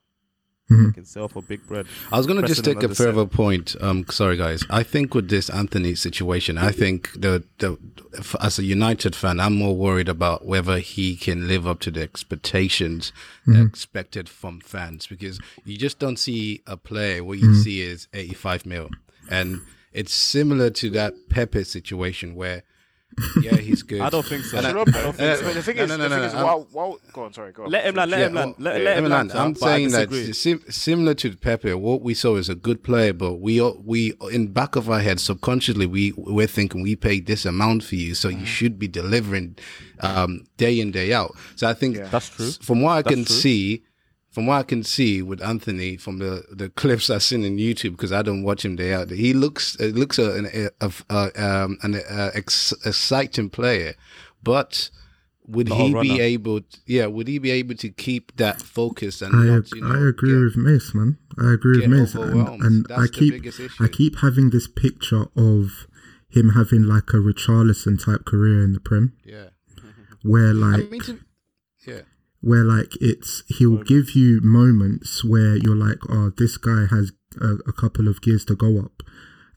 [0.70, 0.87] Mhm.
[0.88, 1.87] they can sell for big bread.
[2.11, 3.30] I was going to just take a further set.
[3.30, 3.76] point.
[3.80, 4.64] Um, sorry, guys.
[4.68, 7.78] I think with this Antony situation, I think the, the
[8.40, 12.02] as a United fan, I'm more worried about whether he can live up to the
[12.02, 13.12] expectations
[13.46, 17.22] expected from fans because you just don't see a player.
[17.22, 18.90] What you see is 85 mil,
[19.30, 19.61] and
[19.92, 22.64] it's similar to that Pepe situation where,
[23.40, 24.00] yeah, he's good.
[24.02, 24.59] I don't think so.
[24.59, 25.52] And I- I don't think uh, so.
[25.55, 27.52] The thing no, is, no, the no, thing no, is, while, while, go on, sorry,
[27.52, 27.70] go on.
[27.70, 28.11] Let him land.
[28.11, 28.55] Let him Yeah, land.
[28.59, 29.33] Let, well, let him land.
[29.33, 33.12] I'm but saying that sim- similar to Pepe, what we saw is a good player,
[33.12, 37.26] but we all- we in back of our heads subconsciously we we're thinking we paid
[37.26, 39.57] this amount for you, so you should be delivering
[40.00, 41.35] um, day in day out.
[41.57, 42.50] So I think That's true.
[42.62, 43.35] From what I That's can true.
[43.37, 43.83] see,
[44.37, 47.92] from what I can see with Antony from the, the clips I've seen in YouTube
[47.92, 49.09] because I don't watch him day out.
[49.09, 53.94] He looks it looks a, an a, a, um, an a, ex, exciting player,
[54.42, 54.90] but
[55.46, 56.22] would Not a he be runner.
[56.22, 56.61] able?
[56.85, 59.72] Yeah, would he be able to keep that focus and I, not?
[59.75, 61.16] You know, I agree get- with Mace, man.
[61.38, 64.51] I agree with get Mace, and, and That's I the keep biggest I keep having
[64.51, 65.87] this picture of
[66.29, 69.49] him having like a Richarlison type career in the Prem, Yeah,
[70.22, 71.20] where I like mean, to,
[71.87, 72.01] yeah.
[72.40, 77.57] Where like it's he'll give you moments where you're like, oh, this guy has a,
[77.66, 79.03] a couple of gears to go up,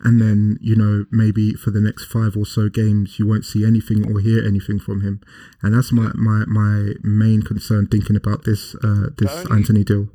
[0.01, 3.65] and then you know maybe for the next five or so games you won't see
[3.65, 5.21] anything or hear anything from him,
[5.61, 10.07] and that's my my, my main concern thinking about this uh, this only- Antony deal.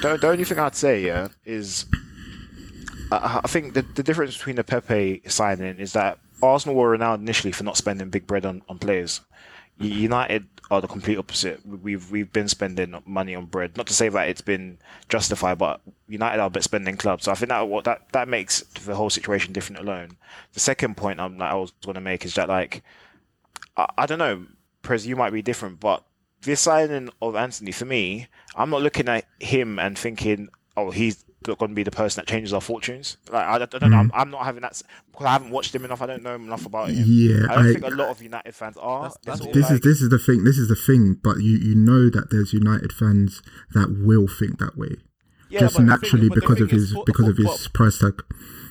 [0.00, 1.84] The, the only thing I'd say, yeah, is
[3.10, 7.22] I, I think the, the difference between the Pepe signing is that Arsenal were renowned
[7.22, 9.20] initially for not spending big bread on, on players.
[9.78, 11.60] United are the complete opposite.
[11.66, 13.76] We've we've been spending money on bread.
[13.76, 14.78] Not to say that it's been
[15.10, 17.20] justified, but United are bit spending club.
[17.20, 20.16] So I think that what that that makes the whole situation different alone.
[20.54, 22.82] The second point um, I'm like I was going to make is that like
[23.76, 24.46] I, I don't know,
[24.80, 26.04] Prez, you might be different, but
[26.40, 31.22] this signing of Antony for me, I'm not looking at him and thinking, oh, he's
[31.42, 33.16] going to be the person that changes our fortunes.
[33.30, 35.74] Like I, don't- I don't know, I'm, I'm not having that because I haven't watched
[35.74, 36.00] him enough.
[36.02, 37.04] I don't know him enough about him.
[37.06, 39.02] Yeah, I don't I- think a lot of United fans are.
[39.02, 40.44] That's- that's It's all this is this is the thing.
[40.44, 41.18] This is the thing.
[41.22, 43.42] But you you know that there's United fans
[43.74, 44.96] that will think that way,
[45.50, 47.30] Yeah, just but the thing- naturally but the because of is, his for- because for-
[47.30, 48.22] of his price tag.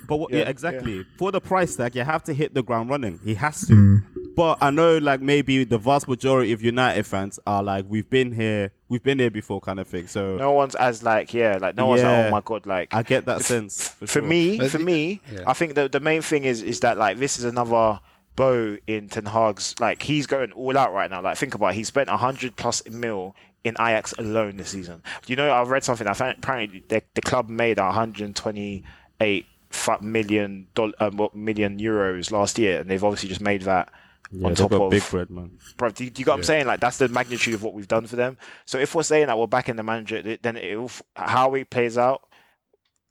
[0.08, 1.06] But what, yeah, Yeah, exactly.
[1.18, 3.20] For the price tag, you have to hit the ground running.
[3.24, 3.74] He has to.
[3.74, 4.04] Mm.
[4.36, 8.32] But I know, like maybe the vast majority of United fans are like, we've been
[8.32, 10.08] here, we've been here before, kind of thing.
[10.08, 13.04] So no one's as like yeah, like no one's like oh my god, like I
[13.04, 13.90] get that F- sense.
[13.90, 14.22] For, for sure.
[14.24, 15.44] me, for me, yeah.
[15.48, 18.00] I think the the main thing is is that like this is another
[18.36, 21.22] bow in Ten Hag's like he's going all out right now.
[21.22, 25.04] Like think about it, he spent a hundred plus mil in Ajax alone this season.
[25.28, 26.08] You know, I've read something.
[26.08, 30.68] I found apparently the, the club made 128 fa- million
[31.00, 33.92] um, million euros last year, and they've obviously just made that
[34.32, 35.58] yeah, on top of big bread, man.
[35.78, 36.68] Bro, do, do you got what I'm saying?
[36.68, 38.38] Like that's the magnitude of what we've done for them.
[38.66, 42.22] So if we're saying that we're backing the manager, then it how he plays out,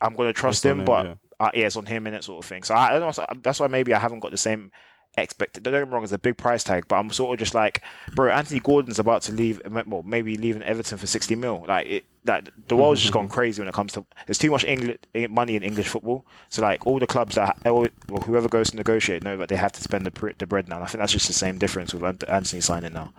[0.00, 0.80] I'm going to trust him.
[0.80, 1.14] him, but yeah.
[1.38, 2.62] uh, yeah, it's on him and that sort of thing.
[2.62, 3.26] So I, I don't know.
[3.42, 4.72] That's why maybe I haven't got the same
[5.18, 5.62] expect.
[5.62, 7.82] Don't get me wrong, it's a big price tag, but I'm sort of just like,
[8.14, 9.60] bro, Anthony Gordon's about to leave.
[9.86, 11.64] Well, maybe leaving Everton for 60 mil.
[11.66, 14.04] Like it, like the world's just gone crazy when it comes to.
[14.26, 14.98] There's too much English
[15.30, 16.26] money in English football.
[16.48, 19.56] So like all the clubs that all, well, whoever goes to negotiate know that they
[19.56, 20.76] have to spend the the bread now.
[20.76, 23.12] And I think that's just the same difference with Antony signing now.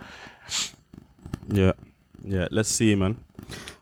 [1.47, 1.73] Yeah,
[2.23, 2.47] yeah.
[2.51, 3.17] Let's see, man.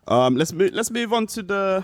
[0.08, 0.74] Um, let's move.
[0.74, 1.84] Let's move on to the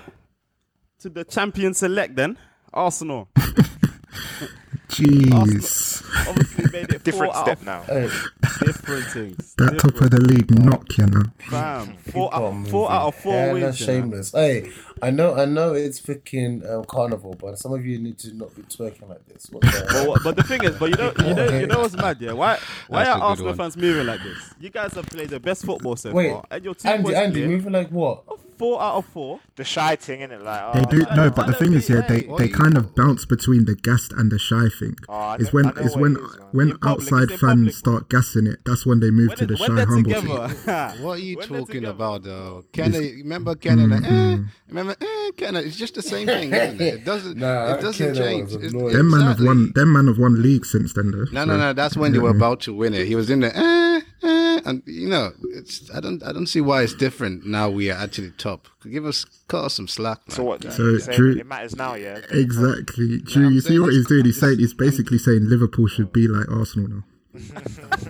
[1.00, 2.38] to the champion select then.
[2.74, 3.30] Arsenal
[4.88, 7.82] Jeez, obviously made it Different four step out now.
[7.84, 9.56] Hey, of different things.
[9.58, 11.24] that top of the league knock, you know.
[11.52, 11.98] Bam.
[12.12, 13.82] Four, out, four out of four moving hella wins.
[13.82, 13.93] you know.
[13.93, 14.32] shameless.
[14.32, 18.34] Hey, I know, I know, it's freaking um, carnival, but some of you need to
[18.34, 19.47] not be twerking like this.
[19.51, 21.79] What the But, what- but the thing is, but you know, you know, you know
[21.79, 22.31] what's mad, yeah?
[22.34, 23.58] Why, why That's are good Arsenal one.
[23.58, 24.53] fans moving like this?
[24.60, 27.13] You guys have played the best football so Wait, far, and your team Andy, was
[27.15, 27.47] Andy, clear.
[27.49, 28.23] moving like what?
[28.58, 29.38] four out of four.
[29.58, 30.41] The shy thing, innit?
[30.41, 32.95] Like, They oh, do no, I but the thing is, yeah, they, they kind of
[32.95, 34.95] bounce between the gassed and the shy thing.
[35.10, 36.47] Oh, I it's know- when I know it's what when it is, man.
[36.53, 37.73] when In public, outside it's fans public.
[37.73, 38.60] start gassing it.
[38.65, 41.01] That's when they move When, to the shy they're humble thing.
[41.03, 42.63] What are you talking about, though?
[42.71, 44.45] Kenna, remember Kenna?
[44.67, 45.60] Like, remember, eh, Kenna?
[45.60, 46.93] It's just the same thing, isn't it?
[46.95, 47.38] It doesn't.
[47.38, 48.45] Nah, it doesn't Kenna change.
[48.54, 48.93] was It's, annoying.
[48.93, 49.71] Them man have won.
[49.75, 51.25] Them man have won league since then, though.
[51.32, 51.73] No, so- no, no.
[51.73, 53.06] That's when they were about to win it.
[53.08, 55.89] He was in there, eh, eh, and you know, it's.
[55.93, 57.69] I don't, I don't see why it's different now.
[57.69, 58.67] We are actually top.
[58.89, 60.19] Give us, cut us some slack.
[60.28, 60.36] Man.
[60.36, 60.63] So what?
[60.63, 62.19] So, Drew- it matters now, yeah.
[62.32, 63.19] Exactly.
[63.19, 64.25] Drew, I'm you see what he's doing?
[64.25, 67.04] He's saying he's basically saying Liverpool should be like Arsenal now.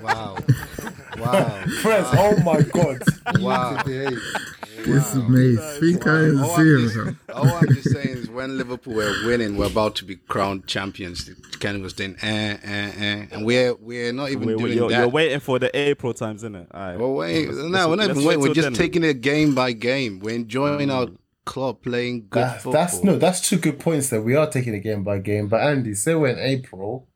[0.04, 0.38] Wow,
[1.18, 1.64] wow.
[1.82, 3.02] Press, oh my god.
[3.40, 3.82] Wow.
[4.86, 4.98] Today.
[4.98, 5.56] This is me.
[5.80, 9.58] Think I All I'm, see just, all I'm just saying is when Liverpool were winning,
[9.58, 11.30] we're about to be crowned champions.
[11.60, 15.00] Ken was saying, eh, eh, eh, and we're we're not even We're- doing you're, that.
[15.00, 16.68] you're waiting for the April times, isn't it?
[16.72, 17.00] All right.
[17.00, 18.42] Well, wait, Let's- no, let's- we're not even waiting.
[18.44, 18.74] We're just then.
[18.74, 20.20] taking it game by game.
[20.20, 21.08] We're enjoying our
[21.46, 22.74] club playing good That, football.
[22.74, 24.10] that's no, that's two good points.
[24.10, 25.48] That we are taking it game by game.
[25.48, 27.08] But Andy, say we're in April,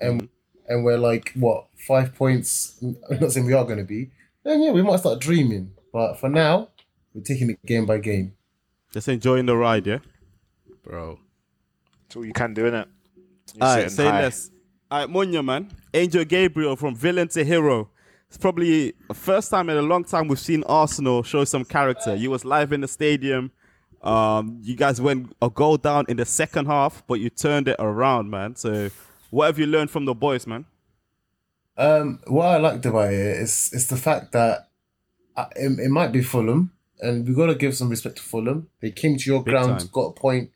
[0.00, 0.28] and
[0.68, 2.78] and we're like what five points?
[2.82, 4.10] I'm not saying we are going to be.
[4.44, 5.72] Then yeah, we might start dreaming.
[5.92, 6.68] But for now,
[7.18, 8.34] we're taking it game by game.
[8.92, 9.98] Just enjoying the ride, yeah.
[10.84, 11.18] bro.
[12.02, 12.86] That's all you can do, innit?
[13.54, 14.22] You're All right, sitting say high.
[14.22, 14.50] less.
[14.90, 15.70] All right, Munya, man.
[15.92, 17.90] Angel Gabriel from villain to hero.
[18.28, 22.14] It's probably the first time in a long time we've seen Arsenal show some character.
[22.14, 23.50] You was live in the stadium.
[24.02, 27.76] Um, you guys went a goal down in the second half, but you turned it
[27.78, 28.54] around, man.
[28.54, 28.90] So,
[29.30, 30.66] what have you learned from the boys, man?
[31.76, 34.68] Um, what I liked about it is is the fact that
[35.36, 38.68] uh, it, it might be Fulham, and we got to give some respect to Fulham.
[38.80, 39.88] They came to your Big ground, time.
[39.92, 40.50] got a point.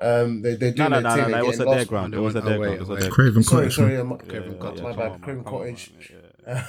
[0.00, 1.30] Um, they they're No, no, their no, thing, no, no.
[1.32, 1.88] they're It was at their lost.
[1.88, 2.14] ground.
[2.14, 2.74] It was at their ground.
[2.74, 3.76] It was at their Craven Sorry, Cottage.
[3.76, 4.00] sorry, man.
[4.00, 4.78] um, Yeah, Craven yeah, Cottage.
[4.78, 5.92] yeah, My bad, on, Craven man, come on, Cottage.
[6.46, 6.64] man,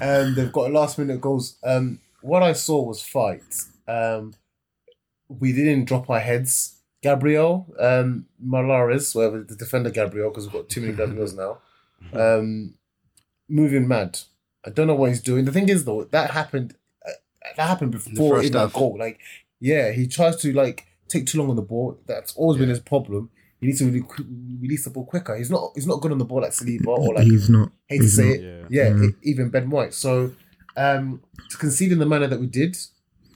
[0.00, 0.16] yeah.
[0.18, 1.56] um, they've got last minute goals.
[1.64, 3.42] Um, what I saw was fight.
[3.88, 4.34] Um,
[5.28, 6.76] we didn't drop our heads.
[7.02, 11.58] Gabriel, um, Malares, whatever the defender Gabriel, because we've got too many Gabriels now.
[12.14, 12.74] Um,
[13.48, 14.18] moving mad.
[14.66, 15.44] I don't know what he's doing.
[15.44, 16.74] The thing is, though, that happened.
[17.56, 18.96] That happened before first even that goal.
[18.98, 19.18] Like,
[19.60, 21.98] yeah, he tries to like take too long on the ball.
[22.06, 23.30] That's always been his problem.
[23.60, 24.26] He needs to really qu-
[24.60, 25.36] release the ball quicker.
[25.36, 25.72] He's not.
[25.74, 27.70] He's not good on the ball like Saliba or like he's not.
[27.88, 28.34] hate to He's say not.
[28.36, 28.66] it.
[28.70, 28.84] Yeah.
[28.84, 29.10] Yeah, Mm.
[29.10, 29.92] e- even Ben White.
[29.94, 30.32] So
[30.76, 32.76] um, to concede in the manner that we did,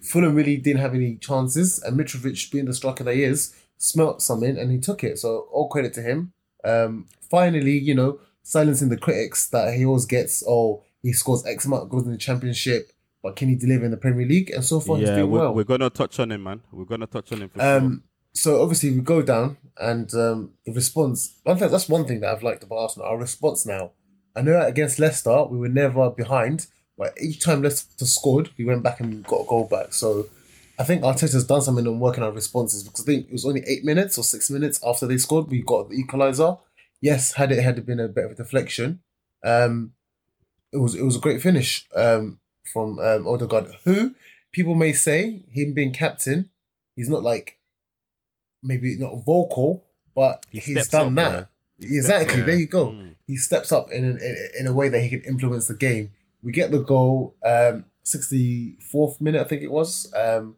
[0.03, 4.23] Fulham really didn't have any chances, and Mitrovic, being the striker that he is, smelt
[4.23, 5.19] something and he took it.
[5.19, 6.33] So all credit to him.
[6.65, 10.43] Um, finally, you know, silencing the critics that he always gets.
[10.49, 12.91] Oh, he scores X amount of goals in the Championship,
[13.25, 14.51] but can he deliver in the Premier League?
[14.51, 15.55] And so far, he's doing we're, well.
[15.55, 16.61] we're gonna touch on him, man.
[16.71, 20.73] We're gonna touch on him for Um, so obviously we go down, and um, the
[20.73, 21.41] response.
[21.43, 23.09] One thing that's one thing that I've liked about Arsenal.
[23.09, 23.93] Our response now.
[24.37, 26.67] I know that against Leicester we were never behind,
[26.99, 29.95] but each time Leicester scored, we went back and got a goal back.
[29.95, 30.27] So
[30.79, 33.63] I think Arteta's done something on working our responses because I think it was only
[33.67, 36.57] eight minutes or six minutes after they scored, we got the equalizer.
[37.01, 39.01] Yes, had it had been a bit of a deflection,
[39.43, 39.93] um,
[40.73, 42.41] it was it was a great finish um,
[42.73, 44.15] from um, Odegaard, who
[44.53, 46.51] people may say him being captain,
[46.97, 47.59] he's not like
[48.63, 51.49] maybe not vocal, but He he's done up, that.
[51.79, 52.43] He Exactly.
[52.43, 52.89] There you go.
[52.89, 53.15] Mm.
[53.27, 56.13] He steps up in, in in a way that he can influence the game.
[56.43, 60.13] We get the goal, um, sixty fourth minute, I think it was.
[60.15, 60.57] Um,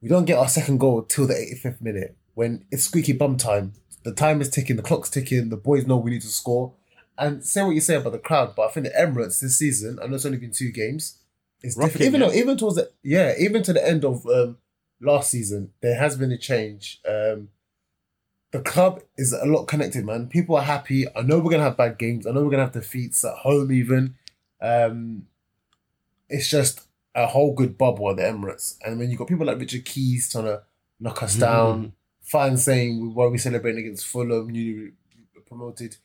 [0.00, 3.36] we don't get our second goal till the eighty fifth minute when it's squeaky bum
[3.36, 3.72] time.
[4.02, 5.50] The time is ticking, the clock's ticking.
[5.50, 6.74] The boys know we need to score.
[7.20, 9.98] And say what you say about the crowd, but I think the Emirates this season,
[10.02, 11.18] I know it's only been two games,
[11.62, 12.06] it's Rocking, different.
[12.06, 12.26] Even yeah.
[12.26, 14.56] though, even towards the yeah, even to the end of um,
[15.00, 17.00] last season, there has been a change.
[17.06, 17.50] Um,
[18.52, 20.28] the club is a lot connected, man.
[20.28, 21.06] People are happy.
[21.14, 22.26] I know we're gonna have bad games.
[22.26, 24.14] I know we're gonna have defeats at home, even.
[24.60, 25.26] Um,
[26.28, 29.58] it's just a whole good bubble at the Emirates, and when you've got people like
[29.58, 30.62] Richard Keys trying to
[30.98, 34.92] knock us down, fans saying why are we celebrating against Fulham, newly
[35.46, 35.96] promoted.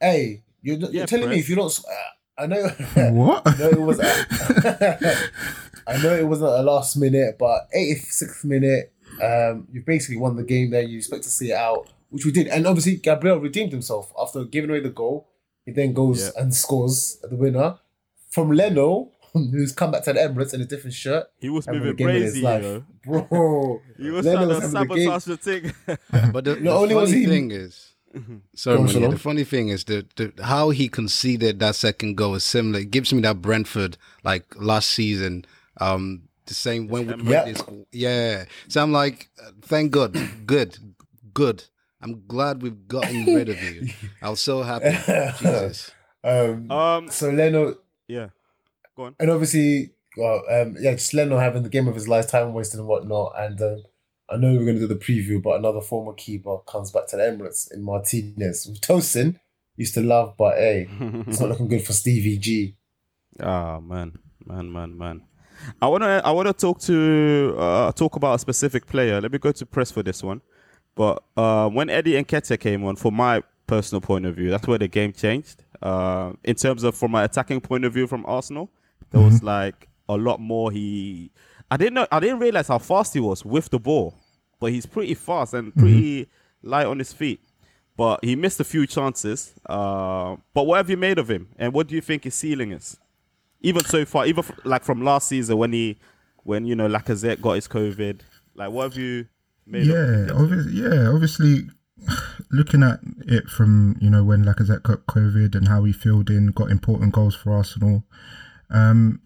[0.00, 1.78] Hey, you're, you're Yeah, telling me if you don't.
[1.78, 2.68] Uh, I know.
[3.12, 3.42] What?
[3.46, 3.98] I know it was.
[5.88, 10.42] I know it wasn't a last minute, but 86th minute, um, you basically won the
[10.42, 10.82] game there.
[10.82, 14.44] You expect to see it out, which we did, and obviously Gabriel redeemed himself after
[14.44, 15.28] giving away the goal.
[15.64, 16.42] He then goes Yeah.
[16.42, 17.78] and scores the winner
[18.30, 21.26] from Leno, who's come back to the Emirates in a different shirt.
[21.40, 22.84] He was having the moving game of his crazy, you know.
[23.28, 25.20] Bro, He was Leno trying was to having the game.
[25.20, 25.72] sabotage the thing.
[26.32, 27.92] But the, Not the only was funny he- thing is,
[28.54, 32.34] sorry, Go on, the funny thing is that the, how he conceded that second goal
[32.34, 32.80] is similar.
[32.80, 35.44] It gives me that Brentford like last season.
[35.80, 37.44] Um, the same when we played Yep.
[37.46, 37.62] this.
[37.92, 40.78] Yeah, so I'm like, uh, thank God, good,
[41.34, 41.64] good.
[42.00, 43.88] I'm glad we've gotten rid of you.
[44.22, 44.90] I was so happy.
[45.38, 45.90] Jesus.
[46.24, 47.76] Um, Um, so Leno,
[48.08, 48.28] yeah.
[48.96, 49.14] Go on.
[49.20, 52.80] and obviously, well, um, yeah, just Leno having the game of his life, time wasted
[52.80, 53.32] and whatnot.
[53.38, 53.82] And um,
[54.28, 57.16] I know we're going to do the preview, but another former keeper comes back to
[57.16, 58.66] the Emirates in Martinez.
[58.66, 59.38] With Tosin,
[59.76, 60.88] used to love, but hey,
[61.26, 62.76] it's not looking good for Stevie G.
[63.40, 65.22] Ah man, man, man, man.
[65.80, 69.20] I wanna I wanna talk to uh, talk about a specific player.
[69.20, 70.40] Let me go to press for this one.
[70.94, 74.78] But uh, when Eddie Nketiah came on, from my personal point of view, that's where
[74.78, 75.62] the game changed.
[75.82, 78.70] Uh, in terms of from my attacking point of view from Arsenal,
[79.10, 80.70] there was like a lot more.
[80.72, 81.30] He,
[81.70, 84.14] I didn't know, I didn't realize how fast he was with the ball,
[84.60, 86.28] but he's pretty fast and pretty
[86.62, 87.40] light on his feet.
[87.96, 89.54] But he missed a few chances.
[89.64, 92.72] Uh, but what have you made of him, and what do you think his ceiling
[92.72, 92.98] is?
[93.60, 95.98] even so far, even f- like from last season when he,
[96.44, 98.20] when you know Lacazette got his COVID,
[98.54, 99.26] like what have you
[99.66, 99.86] made?
[99.86, 101.68] Yeah, obviously, yeah, obviously,
[102.50, 106.48] looking at it from you know when Lacazette got COVID and how he filled in,
[106.48, 108.04] got important goals for Arsenal.
[108.70, 109.20] Um,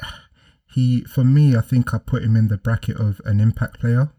[0.72, 4.12] he, for me, I think I put him in the bracket of an impact player.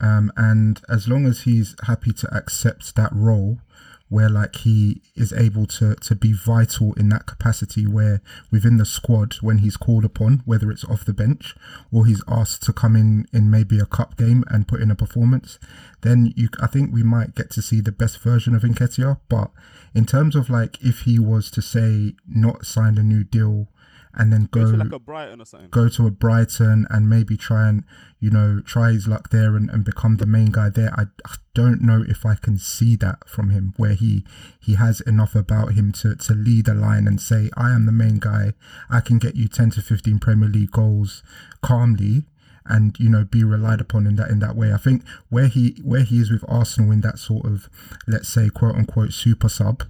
[0.00, 3.60] Um, and as long as he's happy to accept that role,
[4.08, 8.20] where like he is able to to be vital in that capacity, where
[8.52, 11.54] within the squad when he's called upon, whether it's off the bench
[11.92, 14.94] or he's asked to come in in maybe a cup game and put in a
[14.94, 15.58] performance,
[16.02, 19.18] then you I think we might get to see the best version of Nketiah.
[19.28, 19.50] But
[19.94, 23.68] in terms of like if he was to say not sign a new deal
[24.16, 25.70] and then go Go to like a Brighton or something.
[25.70, 27.84] go to a Brighton and maybe try and
[28.18, 30.92] you know try his luck there and, and become the main guy there.
[30.96, 34.24] I, I don't know if I can see that from him where he
[34.60, 37.92] he has enough about him to to lead a line and say I am the
[37.92, 38.54] main guy.
[38.90, 41.22] I can get you ten to fifteen Premier League goals
[41.62, 42.24] calmly.
[42.68, 44.72] and you know be relied upon in that in that way.
[44.72, 47.68] I think where he where he is with Arsenal in that sort of
[48.08, 49.84] let's say quote unquote super sub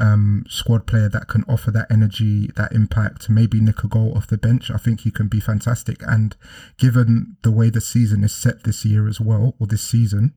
[0.00, 4.26] um, squad player that can offer that energy, that impact, maybe nick a goal off
[4.26, 4.70] the bench.
[4.70, 6.02] I think he can be fantastic.
[6.06, 6.34] And
[6.78, 10.34] given the way the season is set this year as well, or this season,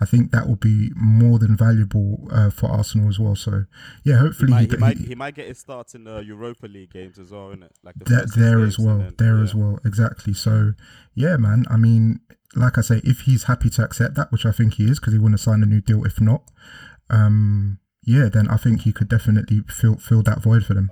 [0.00, 3.36] I think that will be more than valuable uh, for Arsenal as well.
[3.36, 3.64] So
[4.04, 6.66] yeah, hopefully He might, he, he, might, he- might get his starts in the Europa
[6.66, 7.70] League games as well, innit?
[7.82, 8.26] Like the there,
[8.56, 9.42] there as well then- there yeah.
[9.44, 10.72] as well exactly so
[11.14, 12.20] yeah man i mean
[12.54, 15.12] like i say if he's happy to accept that which i think he is because
[15.12, 16.42] he wouldn't sign a new deal if not
[17.10, 20.88] um yeah then i think he could definitely fill fill that void for them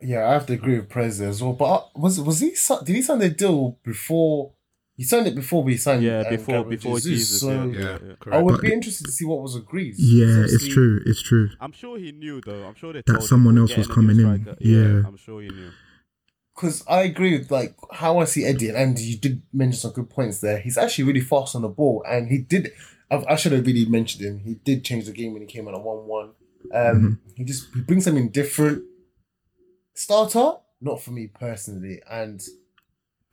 [0.00, 1.54] Yeah, I have to agree with Prez as well.
[1.54, 2.50] But uh, was was he
[2.86, 4.52] did he sign the deal before?
[4.94, 6.04] He signed it before we signed.
[6.04, 7.40] Yeah, um, before Gabriel before Jesus, Jesus.
[7.40, 8.34] So yeah, Yeah, yeah, yeah.
[8.36, 9.94] I would But- be interested to see what was agreed.
[9.98, 12.62] yeah So it's see- true it's true I'm sure he knew though.
[12.68, 14.42] I'm sure they That told someone we're else was getting a new coming in.
[14.42, 14.58] striker.
[14.74, 15.08] Yeah.
[15.08, 15.70] I'm sure he knew.
[16.54, 19.92] because I agree with like how I see Eddie, and Andy, you did mention some
[19.98, 20.58] good points there.
[20.66, 22.70] He's actually really fast on the ball, and he did.
[23.10, 24.38] I, I should have really mentioned him.
[24.40, 26.30] He did change the game when he came on a one-one.
[26.72, 28.82] Um, He just he brings something different.
[29.94, 32.40] Starter, not for me personally, and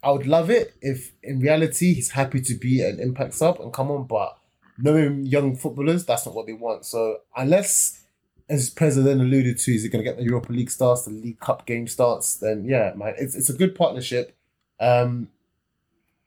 [0.01, 3.73] I would love it if in reality he's happy to be an impact sub and
[3.73, 4.37] come on, but
[4.77, 6.85] knowing young footballers, that's not what they want.
[6.85, 8.03] So unless
[8.47, 11.39] as President alluded to, is he going to get the Europa League starts, the League
[11.39, 12.35] Cup game starts?
[12.35, 14.35] Then yeah, man, it's it's a good partnership.
[14.79, 15.29] Um,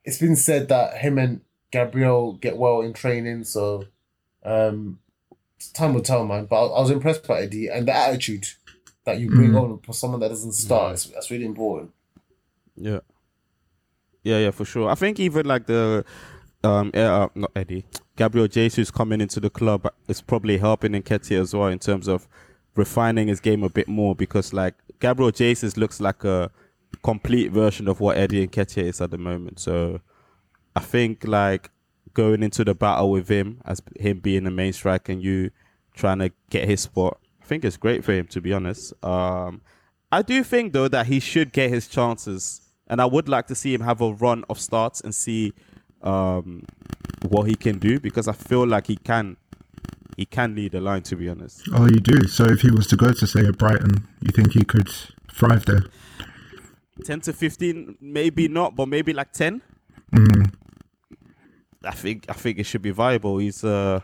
[0.05, 1.41] it's been said that him and
[1.71, 3.85] Gabriel get well in training, so
[4.45, 4.99] um,
[5.75, 6.47] time will tell, man.
[6.47, 8.47] But I, I was impressed by Eddie and the attitude
[9.05, 10.95] that you bring on for someone that doesn't start.
[10.95, 11.93] It's, that's really important.
[12.77, 13.01] Yeah.
[14.23, 14.91] Yeah, yeah, for sure.
[14.91, 16.05] I think even like the
[16.65, 17.85] um eh, uh, not Eddie,
[18.17, 22.29] Gabriel Jesus coming into the club is probably helping Nketiah as well in terms of
[22.75, 26.51] refining his game a bit more because like Gabriel Jesus looks like a
[27.03, 29.61] complete version of what Eddie Nketiah is at the moment.
[29.61, 30.01] So
[30.79, 31.71] I think like
[32.15, 35.51] going into the battle with him as him being the main striker and you
[35.95, 38.93] trying to get his spot, I think it's great for him to be honest.
[39.05, 39.63] Um,
[40.13, 43.57] I do think though that he should get his chances, and I would like to
[43.57, 45.53] see him have a run of starts and see
[46.03, 46.65] um,
[47.29, 49.37] what he can do because I feel like he can.
[50.17, 51.63] He can lead the line, to be honest.
[51.73, 54.51] oh you do so if he was to go to say a brighton you think
[54.51, 54.89] he could
[55.33, 55.83] thrive there
[57.05, 59.63] Ten to fifteen, maybe not, but maybe like ten.
[60.13, 60.53] Mm.
[61.85, 63.39] I think I think it should be viable.
[63.39, 64.01] He's uh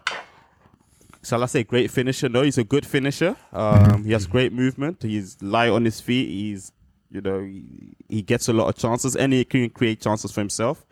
[1.23, 2.29] shall I say great finisher?
[2.29, 3.37] No, he's a good finisher.
[3.53, 5.03] Um, he has great movement.
[5.03, 6.29] He's light on his feet.
[6.29, 6.73] He's
[7.11, 10.41] you know he, he gets a lot of chances and he can create chances for
[10.41, 10.85] himself.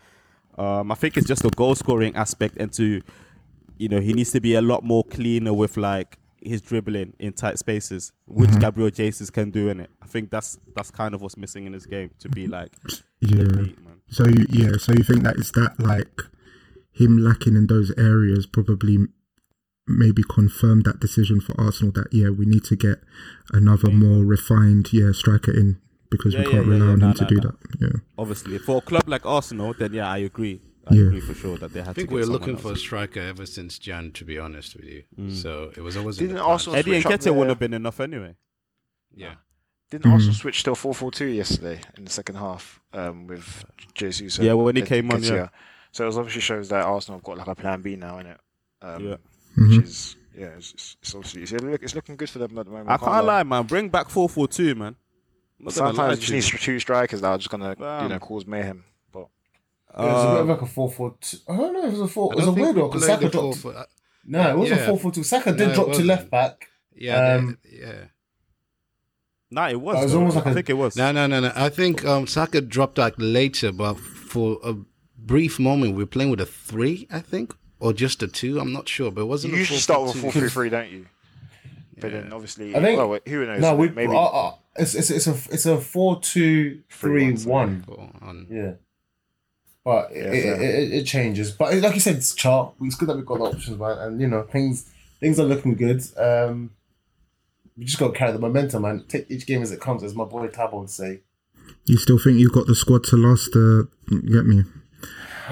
[0.58, 3.00] Um, I think it's just the goal scoring aspect and to
[3.78, 7.32] you know he needs to be a lot more cleaner with like his dribbling in
[7.32, 9.90] tight spaces, which Gabriel Jesus can do in it.
[10.02, 12.72] I think that's that's kind of what's missing in his game to be like
[13.20, 14.00] yeah elite, man.
[14.08, 16.10] So you, yeah, so you think that is that like
[16.92, 18.98] him lacking in those areas probably
[19.86, 22.98] maybe confirmed that decision for Arsenal that yeah we need to get
[23.52, 25.80] another more refined yeah striker in
[26.10, 27.54] because Yeah, we can't yeah, rely yeah, on no, him to no, do that.
[27.80, 30.60] Yeah, obviously for a club like Arsenal, then yeah, I agree.
[30.86, 31.06] I Yeah.
[31.06, 32.14] agree for sure that they have I think to.
[32.14, 35.04] we're get looking someone for a striker ever since Jan, to be honest with you.
[35.18, 35.32] Mm.
[35.34, 36.40] So it was always in Didn't.
[36.42, 38.36] Arsenal Eddie and switch up Nketiah their- wouldn't have been enough anyway.
[39.14, 39.34] Yeah.
[39.90, 43.64] Didn't Arsenal switch to a 4 4 2 yesterday in the second half um, with
[43.94, 44.36] Jesus?
[44.38, 44.86] and Yeah, when he Nketiah?
[44.86, 45.48] came on, yeah.
[45.92, 48.38] So it obviously shows that Arsenal have got like a plan B now, innit?
[48.80, 49.16] Um, Yeah.
[49.56, 49.76] Mhm.
[49.78, 52.64] Which is, yeah, it's, it's, it's obviously, it's, look- it's looking good for them at
[52.64, 52.90] the moment.
[52.90, 53.66] I can't lie, man.
[53.66, 54.96] Bring back four four two, man.
[55.60, 58.08] I'm not Sometimes to you just need two strikers that are just going to, you
[58.08, 58.82] know, cause mayhem.
[59.12, 59.26] But
[59.96, 61.36] it was a bit Uh, of like a four four two.
[61.48, 62.30] I don't know if it was a four.
[62.30, 63.58] I It was a don't weird one because Saka dropped.
[63.58, 63.86] four for-
[64.24, 64.86] No, it wasn't Yeah.
[64.86, 65.22] four four two.
[65.22, 66.68] Saka did it drop to left back.
[66.96, 68.04] Yeah, Um, they- yeah.
[69.50, 69.98] nah, it was.
[70.00, 70.96] It was almost like I a- think it was.
[70.96, 71.52] No, no, no, no.
[71.54, 74.74] I think um, Saka dropped like later, but for a
[75.26, 78.58] brief moment, we were playing with a three, I think, or just a two.
[78.60, 79.52] I'm not sure, but it wasn't.
[79.52, 79.82] you a usually 4-4-2.
[79.82, 81.06] start with 4 3 3, don't you?
[82.00, 83.60] But then obviously, I think- well, wait, who knows?
[83.60, 87.44] No, we Maybe uh, uh, it's, it's it's a it's a four two three Three,
[87.50, 87.82] one.
[87.82, 88.72] Four on- Yeah.
[89.84, 90.62] But it, Yeah, it, fair.
[90.62, 91.52] it, it changes.
[91.52, 92.74] But like you said, it's chart.
[92.80, 93.98] It's good that we've got the options, man.
[93.98, 96.02] And you know, things things are looking good.
[96.16, 96.70] Um,
[97.76, 99.04] we just got to carry the momentum, man.
[99.06, 101.20] Take each game as it comes, as my boy Tabo would say.
[101.84, 103.54] you still think you've got the squad to last?
[103.54, 104.64] Uh, get me?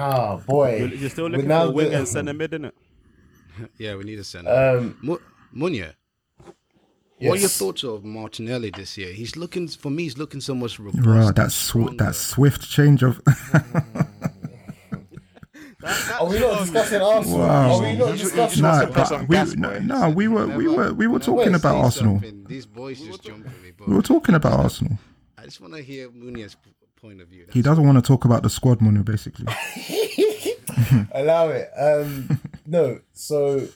[0.01, 0.77] Ah, boy.
[0.77, 2.71] You're, you're still With looking now for a wing the- and centre mid, innit?
[3.77, 4.49] Yeah, we need a center.
[4.49, 5.19] Um, Mu-
[5.55, 5.93] Munya.
[7.19, 9.13] What are your thoughts of Martinelli this year?
[9.13, 10.03] He's looking for me.
[10.03, 11.05] He's looking so much robust.
[11.05, 13.21] Right, that sw- that swift change of
[15.83, 17.39] Are we not discussing Arsenal?
[17.39, 17.71] Wow.
[17.75, 19.19] Are we not You- you- discussing you- no, Arsenal?
[19.19, 22.21] but we, gas, no, no, we were we were we were talking about Arsenal.
[22.47, 23.71] These boys just jumping me.
[23.87, 24.97] We were talking about Arsenal.
[25.37, 26.55] I just want to hear Munia's
[27.01, 27.47] point of view.
[27.51, 29.47] He doesn't want to talk about the squad, Manu, basically.
[31.11, 31.69] Allow it.
[31.77, 33.67] Um, no, so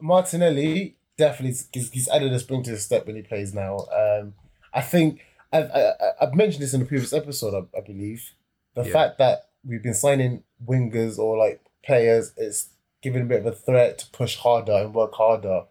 [0.00, 3.78] Martinelli definitely he's, added a spring to his step when he plays now.
[3.94, 4.34] Um,
[4.72, 5.20] I think
[5.52, 8.30] I've, I, I- I've mentioned this in the previous episode, I, I believe.
[8.74, 8.92] The Yeah.
[8.92, 12.68] fact that we've been signing wingers or like players is
[13.02, 15.64] giving a bit of a threat to push harder and work harder.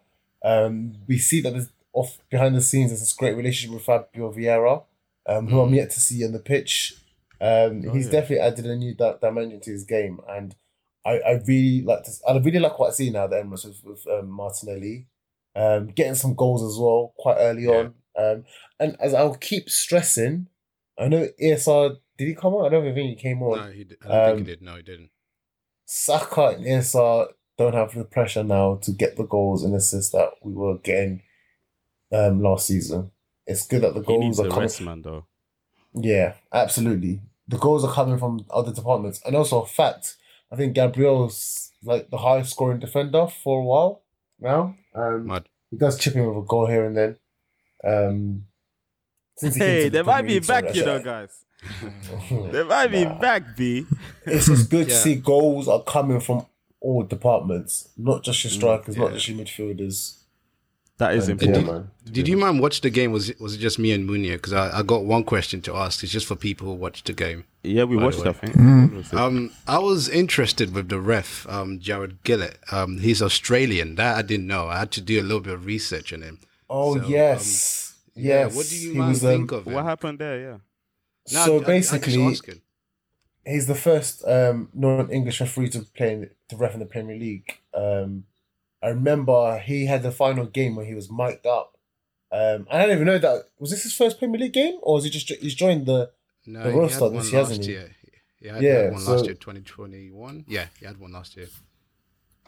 [0.44, 4.32] Um, we see that there's off behind the scenes there's this great relationship with Fabio
[4.32, 4.84] Vieira,
[5.30, 6.94] um, who I'm yet to see on the pitch.
[7.40, 8.12] Um, he's yeah.
[8.12, 10.54] definitely added a new di- dimension to his game, and
[11.06, 12.10] I, I really like to.
[12.28, 15.06] I really like what I see now at the Emirates with, with um, Martinelli,
[15.56, 17.70] um, getting some goals as well quite early Yeah.
[17.70, 17.94] on.
[18.18, 18.44] Um,
[18.78, 20.48] and as I'll keep stressing,
[20.98, 22.66] I know ESR did he come on?
[22.66, 23.58] I don't even think he came on.
[23.58, 24.62] No, he, di- I don't think Um, he did.
[24.62, 25.10] No, he didn't.
[25.86, 30.30] Saka and ESR don't have the pressure now to get the goals and assists that
[30.42, 31.22] we were getting
[32.12, 33.10] um, last season.
[33.46, 34.62] It's good that the He needs goals are a coming.
[34.64, 35.26] rest, man, though.
[35.94, 37.20] Yeah, absolutely.
[37.48, 40.16] The goals are coming from other departments, and also a fact.
[40.52, 44.02] I think Gabriel's like the highest scoring defender for a while
[44.40, 44.74] now.
[44.94, 45.48] Um, Mad.
[45.70, 47.16] he does chip in with a goal here and then.
[47.82, 48.44] Um,
[49.36, 51.44] since he Hey, to the they might be back, you know, guys.
[52.30, 53.18] They might be Nah.
[53.18, 53.86] back, B.
[54.26, 54.94] It's just good Yeah.
[54.94, 56.46] to see goals are coming from
[56.80, 60.19] all departments, not just your strikers, not just your midfielders.
[61.00, 61.66] That is And, important.
[61.66, 61.90] yeah, man.
[62.12, 63.10] Did you man watch the game?
[63.10, 64.34] Was it was it just me and Munir?
[64.34, 66.02] Because I, I got one question to ask.
[66.04, 67.44] It's just for people who watched the game.
[67.62, 68.28] Yeah, we watched, way.
[68.30, 68.54] I think.
[68.56, 69.18] What was it?
[69.18, 72.56] Um, I was interested with the ref, um, Jared Gillett.
[72.72, 73.94] Um, he's Australian.
[73.96, 74.68] That I didn't know.
[74.68, 76.38] I had to do a little bit of research on him.
[76.68, 78.56] Oh So, um, yes, Yeah, yes.
[78.56, 79.72] what do you He man was, um, think of him?
[79.72, 80.38] what happened there?
[80.40, 80.58] Yeah.
[81.32, 82.36] No, I- so I- I basically,
[83.46, 87.58] he's the first um, non-English referee to play in, to ref in the Premier League.
[87.74, 88.24] Um,
[88.82, 91.76] I remember he had the final game where he was mic'd up.
[92.32, 95.04] Um, I don't even know that was this his first Premier League game or was
[95.04, 96.10] he just he's joined the
[96.46, 97.72] No, the he roster had this year, last hasn't he?
[97.72, 97.90] year.
[98.40, 100.44] Yeah, he had one last so- year, 2021.
[100.48, 101.48] Yeah, he had one last year.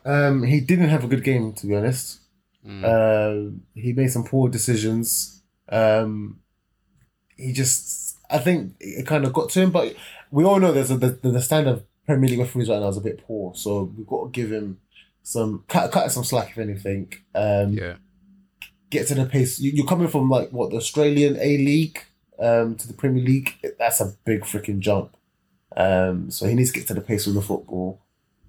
[0.05, 2.21] um, he didn't have a good game to be honest.
[2.67, 2.85] Mm.
[2.85, 5.43] Um, he made some poor decisions.
[5.69, 6.41] Um,
[7.37, 9.95] he just, I think it kind of got to him, but
[10.31, 12.97] we all know there's a, the, the standard of Premier League referees right now is
[12.97, 14.79] a bit poor, so we've got to give him
[15.23, 17.13] some cut, cut some slack if anything.
[17.35, 17.95] Um, yeah.
[18.91, 19.59] get to the pace.
[19.61, 22.05] You, you're coming from like what the Australian A League
[22.39, 23.55] um, to the Premier League.
[23.79, 25.17] That's a big freaking jump.
[25.77, 28.01] Um, so he needs to get to the pace with the football.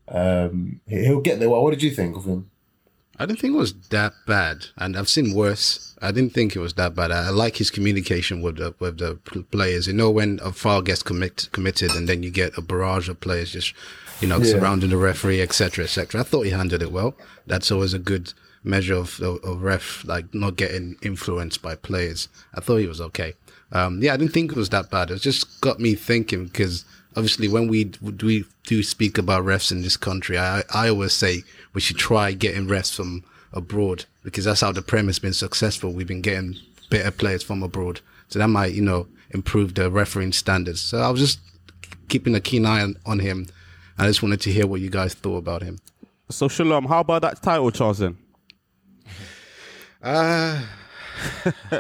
[0.07, 1.49] Um, he- he'll get there.
[1.49, 2.49] Well, what did you think of him?
[3.19, 5.95] I didn't think it was that bad, and I've seen worse.
[6.01, 7.11] I didn't think it was that bad.
[7.11, 9.19] I, I like his communication with the with the
[9.51, 9.85] players.
[9.85, 13.19] You know, when a foul gets commit, committed, and then you get a barrage of
[13.21, 13.75] players just,
[14.23, 14.51] you know, Yeah.
[14.53, 16.21] surrounding the referee, etc., etc.
[16.21, 17.15] I thought he handled it well.
[17.45, 22.29] That's always a good measure of, of, of ref, like not getting influenced by players.
[22.55, 23.33] I thought he was okay.
[23.73, 25.11] Um, yeah, I didn't think it was that bad.
[25.11, 26.85] It just got me thinking because
[27.17, 31.43] obviously when we we do speak about refs in this country, I I always say
[31.73, 35.91] we should try getting refs from abroad because that's how the Prem has been successful.
[35.91, 36.55] We've been getting
[36.89, 37.99] better players from abroad,
[38.29, 40.79] so that might you know improve the refereeing standards.
[40.79, 41.39] So I was just
[42.07, 43.47] keeping a keen eye on, on him.
[44.03, 45.79] I just wanted to hear what you guys thought about him.
[46.29, 47.99] So Shalom, how about that title, Charles?
[47.99, 48.17] Then
[50.01, 50.61] Uh,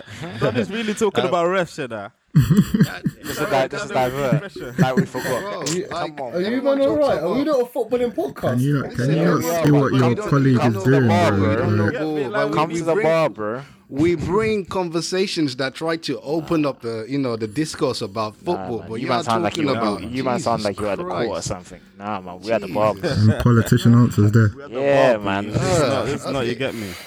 [0.55, 2.11] is really talking about refs, you know.
[2.35, 4.55] Just a di- just a divert.
[4.79, 5.69] Like we forgot.
[5.69, 7.19] Are you, Come on, are you man all jokes right?
[7.23, 8.41] Are we not a footballing podcast?
[8.53, 10.83] Can you not, can you not everyone- see what you your don't- colleague come is
[10.83, 11.55] to the doing, bar, bro?
[11.55, 11.85] bro.
[11.85, 13.61] Like, Get me, But like, we- Come we to the bring- bar, bro.
[13.89, 18.79] we bring conversations that try to open up the you know the discourse about football,
[18.79, 20.87] Nah, but you you are man sound like you, about you man sound like you
[20.89, 21.79] at the court or something.
[21.99, 22.95] Nah, man, we at the bar.
[22.95, 23.39] bro.
[23.43, 24.49] politician answers there.
[24.69, 25.51] Yeah, man.
[25.51, 26.91] This is not, this is not, you get me.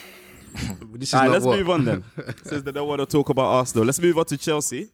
[0.96, 2.04] This is All right, not let's what- move on then.
[2.44, 4.88] Since they don't want to talk about Arsenal, let's move on to Chelsea.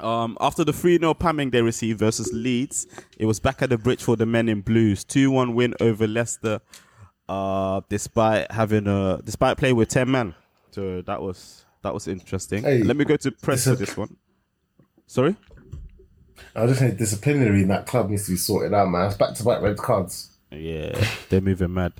[0.00, 2.86] Um, after the 3 0 pamming they received versus Leeds,
[3.16, 5.04] it was back at the bridge for the men in blues.
[5.04, 6.60] 2 1 win over Leicester,
[7.28, 10.34] uh, despite having a despite playing with 10 men.
[10.72, 12.64] So that was that was interesting.
[12.64, 14.16] Hey, Let me go to press for this one.
[15.06, 15.36] Sorry?
[16.56, 19.06] I was just saying, disciplinary in that club needs to be sorted out, man.
[19.06, 20.30] It's back to back red cards.
[20.50, 20.92] Yeah,
[21.28, 21.92] they're moving mad.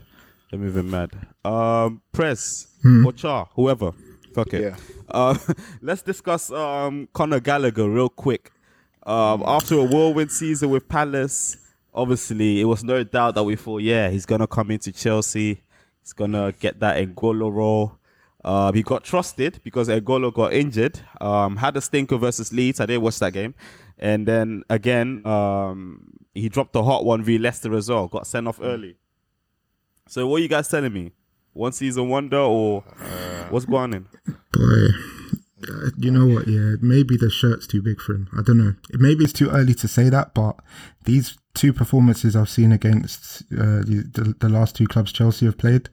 [0.50, 1.10] They're moving mad.
[1.44, 2.68] Um, press
[3.04, 3.92] or Char, whoever.
[4.34, 4.62] Fuck it.
[4.62, 4.76] Yeah.
[5.08, 5.38] Uh,
[5.82, 8.50] let's discuss um Conor Gallagher real quick.
[9.06, 11.56] Um, after a whirlwind season with Palace,
[11.92, 15.62] obviously it was no doubt that we thought, yeah, he's gonna come into Chelsea.
[16.02, 17.98] He's gonna get that Ngolo role.
[18.42, 21.00] Uh, he got trusted because Ngolo got injured.
[21.20, 22.80] Um, had a stinker versus Leeds.
[22.80, 23.54] I didn't watch that game,
[23.98, 28.08] and then again, um, he dropped a hot one v Leicester as well.
[28.08, 28.96] Got sent off early.
[30.08, 31.12] So what are you guys telling me?
[31.54, 32.82] One season wonder or
[33.50, 34.08] what's going on?
[34.52, 34.88] Boy,
[35.66, 36.46] Uh, you know what?
[36.46, 38.28] Yeah, maybe the shirt's too big for him.
[38.36, 38.74] I don't know.
[38.92, 40.56] Maybe it's too early to say that, but
[41.04, 45.56] these two performances I've seen against uh, the, the the last two clubs Chelsea have
[45.56, 45.88] played,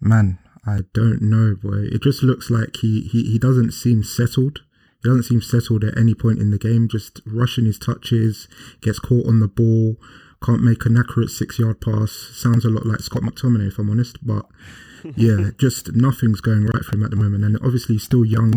[0.00, 1.86] man, I don't know, boy.
[1.92, 4.62] It just looks like he he, he doesn't seem settled.
[5.02, 6.88] He doesn't seem settled at any point in the game.
[6.88, 8.48] Just rushing his touches,
[8.80, 9.96] gets caught on the ball,
[10.44, 12.12] can't make an accurate six yard pass.
[12.34, 14.24] Sounds a lot like Scott McTominay, if I'm honest.
[14.24, 14.46] But
[15.16, 17.44] yeah, just nothing's going right for him at the moment.
[17.44, 18.54] And obviously, he's still young.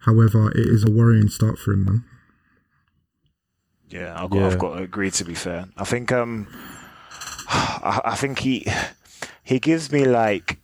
[0.00, 2.04] However, it is a worrying start for him, man.
[3.88, 4.46] Yeah, I've got, Yeah.
[4.46, 5.10] I've got to agree.
[5.10, 6.46] To be fair, I think um,
[7.48, 8.66] I, I think he
[9.42, 10.58] he gives me like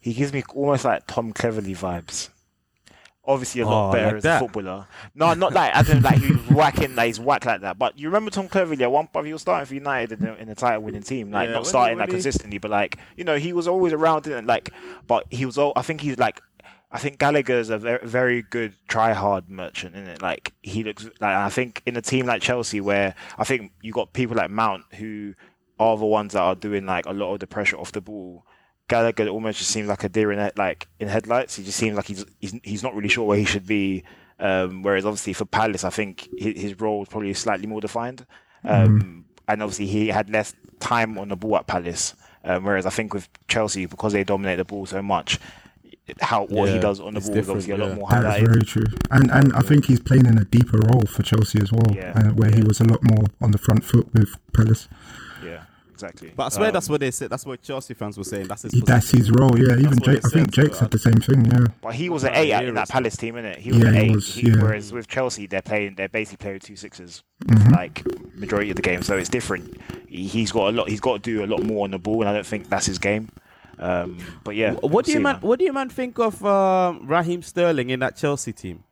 [0.00, 2.28] he gives me almost like Tom Cleverley vibes.
[3.26, 4.36] Obviously, a lot Oh, better like as that?
[4.36, 4.86] a footballer.
[5.14, 7.78] No, not like as in like he's whacking, like he's whack like that.
[7.78, 10.36] But you remember Tom Cleverley at one point he was starting for United in the,
[10.40, 12.70] in the title winning team, like Yeah, not he- starting when like he- consistently, but
[12.70, 14.70] like you know he was always around, didn't like.
[15.06, 15.72] But he was all.
[15.74, 16.40] I think he's like
[16.92, 20.22] I think Gallagher's a very, very good try hard merchant, isn't it?
[20.22, 23.92] Like he looks like I think in a team like Chelsea, where I think you
[23.92, 25.34] got people like Mount who
[25.80, 28.46] are the ones that are doing like a lot of the pressure off the ball.
[28.88, 31.56] Gallagher almost just seems like a deer in head, like in headlights.
[31.56, 34.04] He just seems like he's he's, he's not really sure where he should be.
[34.38, 38.26] Um, whereas obviously for Palace, I think his, his role is probably slightly more defined.
[38.64, 42.14] Um, And obviously he had less time on the ball at Palace.
[42.44, 45.38] Um, whereas I think with Chelsea, because they dominate the ball so much,
[46.20, 48.20] how what he does on the ball is obviously a lot more yeah.
[48.22, 48.84] That's very true.
[49.10, 52.12] And and I think he's playing in a deeper role for Chelsea as well, Yeah.
[52.14, 54.88] uh, where he was a lot more on the front foot with Palace.
[55.44, 55.62] Yeah,
[55.96, 56.32] exactly.
[56.36, 57.30] But I swear Um, that's what they said.
[57.30, 58.48] That's what Chelsea fans were saying.
[58.48, 58.72] That's his.
[58.84, 59.76] That's his role, yeah.
[59.78, 61.66] Even Jake, I think Jake said the same thing, yeah.
[61.80, 63.56] But he was an eight at- in that Palace team, innit?
[63.58, 64.14] He was Yeah, an he eight.
[64.14, 64.56] was, He- yeah.
[64.62, 67.72] Whereas with Chelsea, they're playing, they're basically playing with two sixes, Mm-hmm.
[67.72, 69.02] like majority of the game.
[69.02, 69.80] So it's different.
[70.06, 70.88] He, he's got a lot.
[70.88, 72.86] He's got to do a lot more on the ball, and I don't think that's
[72.86, 73.30] his game.
[73.78, 75.36] Um, but yeah, What do you see, man?
[75.42, 78.84] What do you man think of um, Raheem Sterling in that Chelsea team?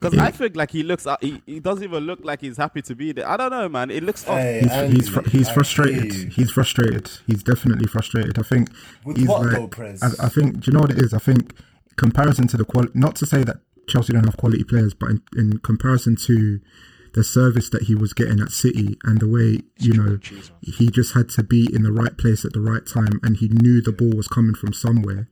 [0.00, 2.82] Because I think like he looks, uh, he, he doesn't even look like he's happy
[2.82, 3.28] to be there.
[3.28, 3.90] I don't know, man.
[3.90, 4.38] It looks off.
[4.38, 6.32] Hey, He's, Andy, he's, fr- he's frustrated.
[6.32, 7.10] He's frustrated.
[7.26, 8.38] He's definitely frustrated.
[8.38, 8.70] I think
[9.04, 10.02] With he's what like, though, Prez?
[10.02, 11.12] I, I think, do you know what it is?
[11.12, 11.52] I think
[11.96, 13.56] comparison to the quality, not to say that
[13.88, 16.60] Chelsea don't have quality players, but in, in comparison to
[17.14, 20.18] the service that he was getting at City and the way, you know,
[20.62, 23.48] he just had to be in the right place at the right time and he
[23.48, 25.28] knew the ball was coming from somewhere.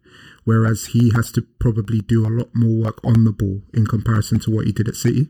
[0.46, 4.38] Whereas he has to probably do a lot more work on the ball in comparison
[4.40, 5.28] to what he did at City.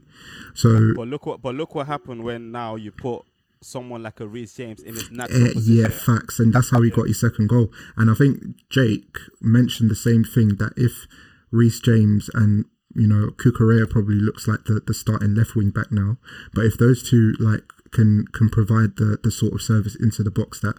[0.55, 3.23] So But look what, but look what happened when now you put
[3.63, 5.77] someone like a Reece James in his Uh, natural position.
[5.77, 7.73] yeah, facts, and that's how he got his second goal.
[7.97, 8.35] And I think
[8.71, 11.07] Jake mentioned the same thing that if
[11.51, 15.91] Reece James and you know Cucurella probably looks like the, the starting left wing back
[15.91, 16.19] now,
[16.55, 20.31] but if those two like can can provide the the sort of service into the
[20.31, 20.77] box that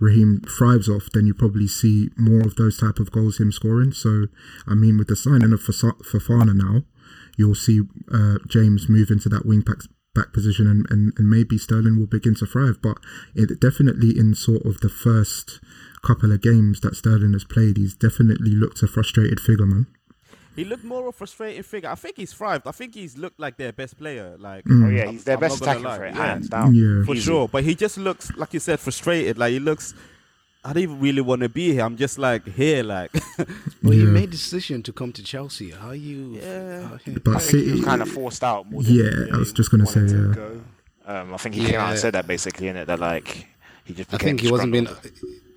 [0.00, 3.92] Raheem thrives off, then you probably see more of those type of goals him scoring.
[3.92, 4.26] So
[4.66, 6.84] I mean, with the signing of Fofana now,
[7.36, 7.82] you'll see
[8.12, 9.78] uh, James move into that wing back
[10.12, 12.82] back position and, and, and maybe Sterling will begin to thrive.
[12.82, 12.98] But
[13.34, 15.60] it definitely in sort of the first
[16.02, 19.86] couple of games that Sterling has played, he's definitely looked a frustrated figure, man.
[20.56, 21.88] He looked more of a frustrated figure.
[21.88, 22.66] I think he's thrived.
[22.66, 24.36] I think he's looked like their best player.
[24.38, 25.96] Like, Oh yeah, I'm- he's their I'm best not gonna attacking lie.
[25.96, 26.26] threat, Yeah.
[26.26, 26.74] hands down.
[26.74, 27.04] Yeah.
[27.04, 27.24] for Easy.
[27.24, 27.48] sure.
[27.48, 29.38] But he just looks like you said, frustrated.
[29.38, 29.94] Like he looks.
[30.62, 31.82] I don't even really want to be here.
[31.84, 33.10] I'm just like here, like.
[33.82, 34.10] Well, you Yeah.
[34.10, 35.70] made the decision to come to Chelsea.
[35.70, 36.36] How you?
[36.42, 36.82] Yeah.
[36.82, 38.82] how- But I think he was City, kind of forced out more.
[38.82, 40.34] Than, Yeah, you know, I was just gonna say, to yeah.
[40.34, 40.60] go.
[41.06, 43.46] Um, I think he came out and said that basically in it that like
[43.84, 44.10] he just.
[44.10, 44.20] Became.
[44.20, 44.88] I think he wasn't being.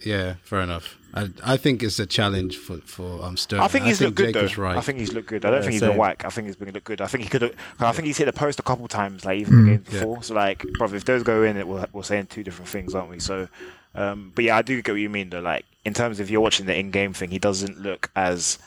[0.06, 0.98] Yeah, fair enough.
[1.14, 3.64] I I think it's a challenge for for um Sterling.
[3.64, 4.61] I think he's looked good Jake though.
[4.64, 4.78] right.
[4.78, 5.45] I think he's looked good.
[5.45, 5.89] I don't Yeah, think he's same.
[5.91, 6.26] been whack.
[6.26, 7.01] I think he's been looked good.
[7.01, 7.55] I think he could have.
[7.80, 9.99] I think he's hit the post a couple times, like even the game yeah.
[9.99, 10.24] before.
[10.24, 13.09] So like, bro, if those go in, it we're, we're saying two different things, aren't
[13.09, 13.20] we?
[13.20, 13.47] So,
[13.95, 15.41] um, but yeah, I do get what you mean though.
[15.41, 18.57] Like in terms of you're watching the in-game thing, he doesn't look as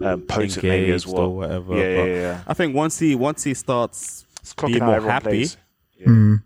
[0.00, 1.22] um, potent maybe as well.
[1.26, 1.74] or whatever.
[1.76, 2.42] Yeah, but yeah, yeah.
[2.46, 5.46] I think once he once he starts It's being more happy.
[5.98, 6.06] Yeah.
[6.06, 6.42] mm,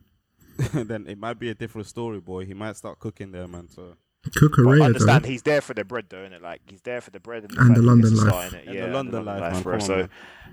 [0.88, 2.44] then it might be a different story, boy.
[2.44, 3.68] He might start cooking there, man.
[3.70, 3.96] So
[4.34, 5.28] But Cucurella, understand though.
[5.28, 6.42] he's there for the bread, though, isn't it?
[6.42, 8.48] Like he's there for the bread and, And the London gets life.
[8.50, 8.64] start.
[8.66, 9.62] And yeah, the London life, man.
[9.62, 9.72] bro.
[9.78, 10.08] Come on, so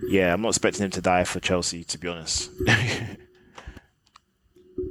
[0.08, 2.50] yeah, I'm not expecting him to die for Chelsea, to be honest.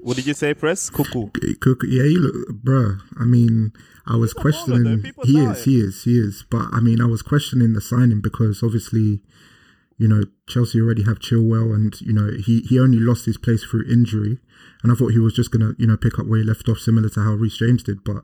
[0.02, 0.90] what did you say, press?
[0.90, 1.28] Cuckoo.
[1.30, 3.00] Kuku, yeah, you look, bruh.
[3.18, 3.72] I mean,
[4.06, 5.02] I was People questioning.
[5.02, 5.50] People He die.
[5.52, 6.44] is, he is, he is.
[6.50, 9.20] But I mean, I was questioning the signing because obviously,
[9.98, 13.64] you know, Chelsea already have Chilwell, and you know, he he only lost his place
[13.64, 14.38] through injury,
[14.84, 16.78] and I thought he was just gonna, you know, pick up where he left off,
[16.78, 18.04] similar to how Reece James did.
[18.04, 18.22] But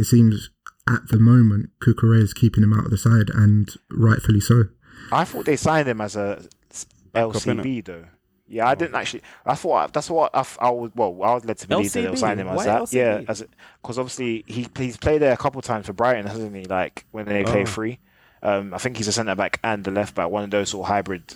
[0.00, 0.50] it seems
[0.88, 4.64] at the moment, Cucurella is keeping him out of the side, and rightfully so.
[5.12, 6.42] I thought they signed him as a
[6.72, 8.04] s- LCB though.
[8.50, 9.22] Yeah, I didn't actually.
[9.44, 10.90] I thought that's what I, f- I was.
[10.94, 12.18] Well, I was led to believe that they'll LCB?
[12.18, 12.92] sign him as Why that.
[12.94, 13.24] Yeah, LCB?
[13.28, 13.44] as
[13.82, 16.64] because obviously he he's played there a couple of times for Brighton, hasn't he?
[16.64, 17.66] Like when they play Oh.
[17.66, 17.98] free.
[18.42, 20.84] Um, I think he's a centre back and a left back, one of those sort
[20.86, 21.34] of hybrid,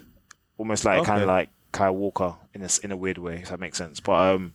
[0.56, 3.60] almost like kind of like Kyle Walker in a in a weird way, if that
[3.60, 4.00] makes sense.
[4.00, 4.54] But um,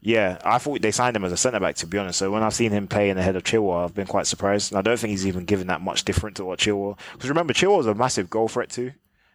[0.00, 2.18] yeah, I thought they signed him as a centre back to be honest.
[2.18, 4.72] So when I've seen him play in the head of Chilwell, I've been quite surprised.
[4.72, 6.98] And I don't think he's even given that much different to what Chilwell.
[7.12, 8.92] Because remember, Chilwell's a massive goal threat too.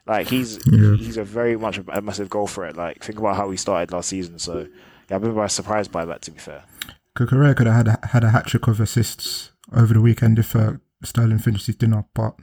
[0.07, 0.95] Like he's Yeah.
[0.97, 2.75] he's a very much a, massive goal threat.
[2.75, 4.37] Like think about how he started last season.
[4.39, 4.67] So
[5.09, 6.21] yeah, I've been very surprised by that.
[6.23, 6.63] To be fair.
[7.15, 10.55] Cucurella could have had a, had a hat trick of assists over the weekend if
[10.55, 12.05] uh, Sterling finished his dinner.
[12.13, 12.35] But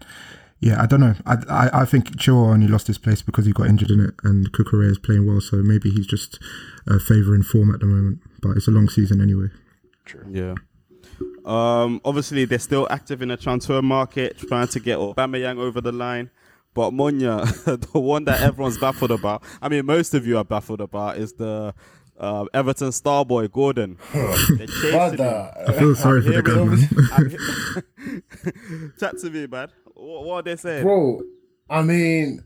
[0.62, 1.14] yeah, I don't know.
[1.26, 4.14] I I, I think Chilwell only lost his place because he got injured in it,
[4.22, 5.40] and Cucurella is playing well.
[5.40, 6.38] So maybe he's just
[6.88, 8.20] uh, favouring form at the moment.
[8.40, 9.48] But it's a long season anyway.
[10.04, 10.24] True.
[10.30, 10.54] Yeah.
[11.44, 15.92] Um, obviously, they're still active in the transfer market, trying to get Aubameyang over the
[15.92, 16.30] line.
[16.74, 17.44] But Monya,
[17.92, 21.34] the one that everyone's baffled about, I mean, most of you are baffled about, is
[21.34, 21.74] the
[22.18, 23.98] uh, Everton star boy, Gordon.
[24.14, 25.50] They're chasing him.
[25.68, 26.88] I feel sorry for the guy, man.
[27.12, 29.68] I'm he- Chat to me, man.
[30.12, 30.82] What, what are they saying?
[30.84, 31.22] bro.
[31.70, 32.42] I mean,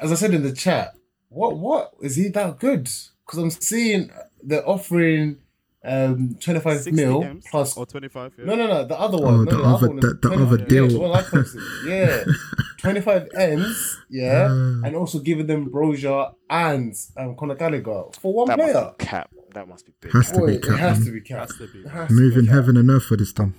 [0.00, 0.94] as I said in the chat,
[1.28, 2.84] what what is he that good?
[2.84, 4.10] Because I'm seeing
[4.42, 5.38] they're offering
[5.84, 7.76] um 25 60 mil M's plus.
[7.76, 8.34] or 25?
[8.38, 8.44] Yeah.
[8.44, 8.84] No, no, no.
[8.84, 9.34] The other one.
[9.34, 10.88] Oh, no, the no, other- one the- the other deal.
[10.88, 11.60] the one I posted.
[11.86, 12.24] Yeah,
[12.78, 13.98] 25 M's.
[14.08, 18.90] Yeah, and also giving them Broja and um, Conor Gallagher for one That must player.
[18.98, 19.30] be cap.
[19.54, 20.12] That must be big.
[20.12, 21.06] Has to Boy, be it has man.
[21.06, 21.38] to be cap.
[21.48, 21.78] Has to be.
[21.80, 22.54] It has to Moving be cap.
[22.54, 23.54] heaven and earth for this done.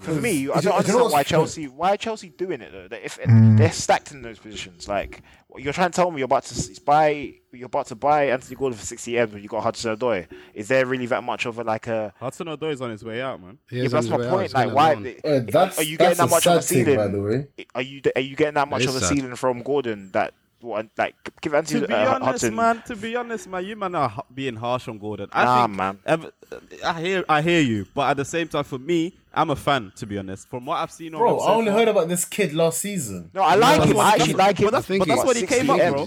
[0.00, 1.24] For me, I don't do you know understand why funny?
[1.24, 2.88] Chelsea why are Chelsea doing it though.
[2.88, 3.58] They- If Mm.
[3.58, 5.22] they're stacked in those positions, like
[5.56, 8.78] you're trying to tell me you're about to buy you're about to buy Anthony Gordon
[8.78, 10.26] for sixty M when you got Hudson Odoi.
[10.54, 13.20] Is there really that much of a like a Hudson Odoi is on his way
[13.20, 13.58] out, man.
[13.70, 14.54] yeah, but that's my point.
[14.54, 14.92] Like why
[15.24, 16.96] Uh, that's, are you that's getting that much of a sad thing, ceiling?
[16.96, 17.46] by the way.
[17.74, 19.08] Are you are you getting that much is of a sad.
[19.16, 22.82] ceiling from Gordon that what like give Anthony To be uh, honest, Hudson man.
[22.86, 25.28] To be honest, man, you man are h- being harsh on Gordon.
[25.32, 25.98] I Nah, think man.
[26.06, 26.30] Ever,
[26.84, 29.92] I hear, I hear you, but at the same time, for me, I'm a fan.
[29.96, 32.24] To be honest, from what I've seen, on Bro, him I only heard about this
[32.24, 33.30] kid last season.
[33.34, 33.98] No, I like That's him.
[33.98, 34.64] I actually that's- like him.
[34.66, 36.06] but that's- but that's what he came up, 60 bro.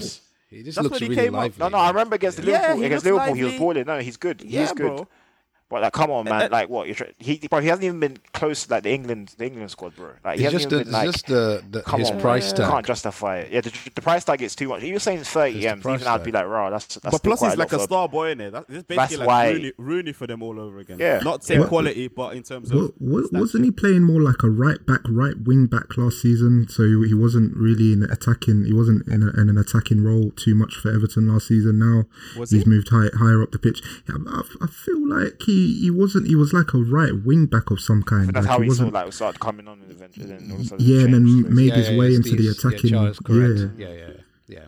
[0.50, 1.58] He just That's looks what he really came up- lively.
[1.60, 2.78] No, no, I remember against Yeah, Liverpool.
[2.78, 3.66] he against looks Liverpool, he was lively.
[3.66, 3.86] balling.
[3.88, 4.42] No, he's good.
[4.42, 4.78] He's Yeah, good.
[4.78, 5.08] bro.
[5.74, 6.52] But like, come on, man!
[6.52, 6.86] Like, what?
[6.86, 9.72] You're try- he, bro, he hasn't even been close to like the England, the England
[9.72, 10.12] squad, bro.
[10.24, 11.12] Like, he It's hasn't just, even the, been like.
[11.12, 12.70] just the, the come his on, price tag.
[12.70, 13.52] Can't justify it.
[13.52, 14.84] Yeah, the, the price tag is too much.
[14.84, 16.70] If you're saying 30 It's the M's, price even I'd be like, raw.
[16.70, 18.52] That's that's But plus, he's like a for- star boy in it.
[18.52, 21.00] That, it's That's like why- Rooney, Rooney for them all over again.
[21.00, 21.20] Yeah.
[21.24, 24.44] not same What- quality, but in terms of What, what, wasn't he playing more like
[24.44, 26.68] a right back, right wing back last season?
[26.70, 28.66] So he, he wasn't really in attacking.
[28.66, 31.80] He wasn't in, a, in an attacking role too much for Everton last season.
[31.80, 32.04] Now
[32.40, 32.70] Was he's he?
[32.70, 33.82] moved high, higher up the pitch.
[34.08, 36.28] Yeah, I, I feel like he, he wasn't.
[36.28, 38.28] He was like a right wing back of some kind.
[38.34, 38.88] That's like how he he sort wasn't.
[38.90, 41.26] of like started coming on and eventually then all of a sudden yeah, and then
[41.26, 41.50] changed.
[41.50, 42.94] made Yeah, his yeah, way yeah, into the attacking.
[42.94, 43.60] Yeah, correct.
[43.78, 43.88] yeah.
[43.88, 44.10] Yeah, yeah,
[44.48, 44.66] yeah.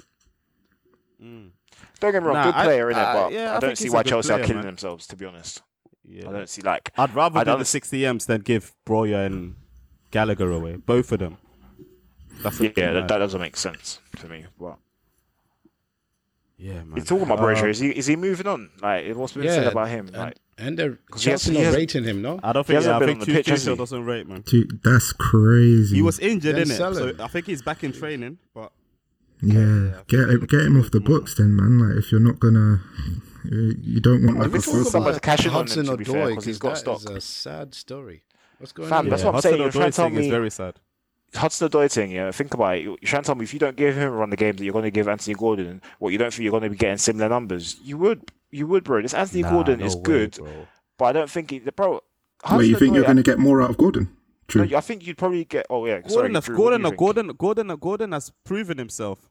[2.00, 3.60] Don't get me wrong, Nah, good I- player in it, I- but yeah, I I,
[3.60, 4.66] don't he's see why Chelsea player, are killing man.
[4.68, 5.08] themselves.
[5.08, 5.62] To be honest,
[6.08, 6.30] Yeah.
[6.30, 6.92] I don't see like.
[6.98, 9.56] I'd rather I do the 60 M's than give Broja and
[10.12, 10.76] Gallagher away.
[10.76, 11.38] Both of them.
[12.44, 14.46] That's the Yeah, that, that doesn't make sense to me.
[14.60, 14.78] But
[16.58, 16.92] yeah, man.
[16.96, 17.70] he's talking about Uh, Broja.
[17.70, 18.70] Is he is he moving on?
[18.82, 20.08] Like, what's been said about him?
[20.08, 22.40] Like, and they're he has- Chelsea not has- rating him, no?
[22.44, 22.76] I don't think.
[22.76, 23.78] hasn't Yeah, I think on the pitch, has Tuchel he?
[23.78, 24.42] doesn't rate, man.
[24.42, 25.96] Dude, that's crazy.
[25.96, 26.76] He was injured, Then in it.
[26.78, 27.14] So.
[27.20, 28.38] I think he's back in training.
[28.54, 28.72] But
[29.42, 31.80] Yeah, get him, get him off the books then, man.
[31.80, 32.82] Like if you're not gonna,
[33.44, 35.98] you you don't want like we a talk about someone's cashing on him, Hudson to
[35.98, 37.12] be fair, Odoi, 'cause he's because got stock.
[37.12, 38.24] is a sad story.
[38.58, 39.10] What's going Fam, on?
[39.10, 39.32] that's there?
[39.32, 39.60] what I'm saying.
[39.60, 40.76] Hudson You're trying to tell Odoi thing is me- very sad.
[41.34, 42.32] Hudson Odoi thing, yeah.
[42.32, 42.84] Think about it.
[42.84, 44.64] You're trying to tell me if you don't give him a run the games that
[44.64, 46.98] you're going to give Anthony Gordon, what you don't think you're going to be getting
[46.98, 47.76] similar numbers.
[47.84, 49.02] You would, you would, bro.
[49.02, 50.68] This Anthony Nah, Gordon no is way, good, bro.
[50.98, 52.02] but I don't think he, bro.
[52.52, 54.16] Wait, you think you're gonna get more out of Gordon?
[54.48, 54.66] True.
[54.66, 55.66] No, I think you'd probably get.
[55.70, 56.96] Oh yeah, sorry, Gordon, has, Drew, what Gordon.
[56.96, 59.28] Gordon, Gordon, Gordon has proven himself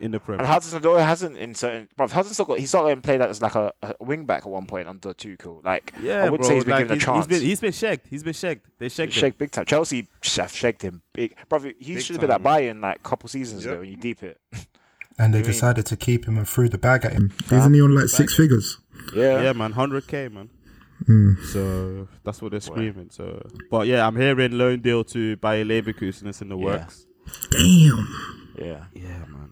[0.00, 0.40] in the Premier.
[0.40, 0.52] And Premier.
[0.54, 1.88] Hudson Odoi hasn't in certain.
[1.96, 2.58] Bro, Hudson still got.
[2.58, 4.88] He's not going to play that as like a, a wing back at one point
[4.88, 5.62] under Tuchel.
[5.64, 6.48] Like Yeah, I would bro.
[6.48, 7.26] say he's been like, given a chance.
[7.26, 8.06] He's been, he's been shagged.
[8.08, 8.62] He's been shagged.
[8.78, 9.20] They shagged him.
[9.20, 9.66] Shake big time.
[9.66, 11.36] Chelsea have shagged him big.
[11.48, 13.72] Bro, he Big should have been time, at Bayern like a couple seasons Yep.
[13.72, 14.40] ago when you deep it.
[15.20, 17.32] And they I mean- decided to keep him and threw the bag at him.
[17.50, 18.78] Isn't he on like six figures?
[19.14, 19.42] Yeah.
[19.42, 20.48] Yeah, man, hundred k, man.
[21.06, 21.34] Hmm.
[21.52, 23.08] So that's what they're screaming.
[23.10, 26.64] So, but yeah, I'm hearing loan deal to Bayer Leverkusen is in the Yeah.
[26.64, 27.06] works.
[27.50, 28.08] Damn.
[28.58, 28.84] Yeah.
[28.94, 29.50] Yeah, man.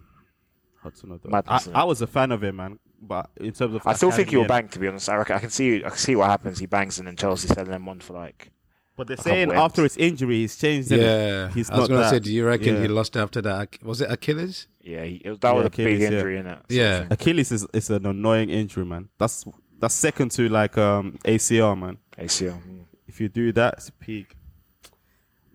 [0.83, 1.27] Hudson Odoi.
[1.27, 2.79] I, Madness, I was a fan of him, man.
[3.01, 4.73] But in terms of, I still think he'll academy and- bang.
[4.73, 5.85] To be honest, I reckon I can see.
[5.85, 6.59] I can see what happens.
[6.59, 8.51] He bangs and then Chelsea selling him on for like.
[8.97, 10.91] But they're saying after his injury, he's changed.
[10.91, 11.01] innit?
[11.01, 12.83] Yeah, he's I was gonna say, do you reckon yeah.
[12.83, 13.79] he lost after that?
[13.83, 14.67] Was it Achilles?
[14.89, 16.17] Yeah, he, it was- that was Yeah, a big Achilles, yeah.
[16.17, 16.61] injury, innit?
[16.69, 17.07] Yeah.
[17.11, 19.09] Achilles is, is an annoying injury, man.
[19.19, 19.45] That's
[19.81, 21.99] that's second to like um ACL, man.
[22.19, 22.61] ACL.
[22.63, 22.85] mm.
[23.07, 24.35] If you do that, it's a peak.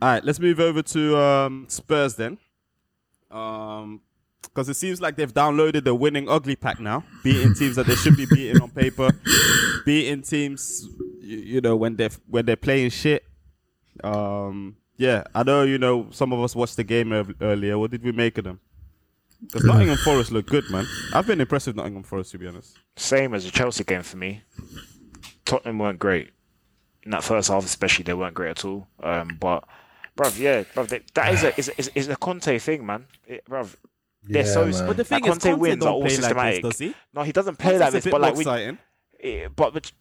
[0.01, 2.37] All right, let's move over to um, Spurs then.
[3.31, 4.01] Um,
[4.43, 7.95] because it seems like they've downloaded the winning ugly pack now, beating teams that they
[7.95, 9.09] should be beating on paper,
[9.85, 10.87] beating teams,
[11.21, 13.23] you, you know, when they're when they're playing shit.
[14.03, 17.77] Um, yeah, I know you know some of us watched the game earlier.
[17.79, 18.59] What did we make of them?
[19.45, 20.85] Because Nottingham Forest look good, man.
[21.13, 22.77] I've been impressed with Nottingham Forest to be honest.
[22.95, 24.41] Same as the Chelsea game for me.
[25.45, 26.31] Tottenham weren't great
[27.03, 28.03] in that first half, especially.
[28.03, 28.87] They weren't great at all.
[29.01, 29.65] Um, but,
[30.17, 33.05] bruv, yeah, bruv, they, that is a is, is, is a Conte thing, man.
[33.27, 33.75] It, bruv,
[34.23, 34.65] they're Yeah, so.
[34.65, 34.87] man.
[34.87, 36.63] But the thing like, is, Conte Conte wins are all play like this, systematic.
[36.63, 36.95] does he?
[37.13, 38.05] No, he doesn't play like this.
[38.05, 38.77] a bit But like, more we, exciting.
[39.21, 39.91] eh, but but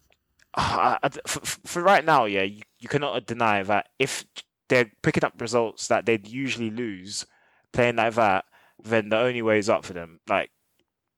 [0.55, 4.23] uh, for, for right now, yeah, you, you cannot deny that if
[4.69, 7.25] they're picking up results that they'd usually lose
[7.73, 8.45] playing like that,
[8.83, 10.19] then the only way is up for them.
[10.27, 10.51] Like,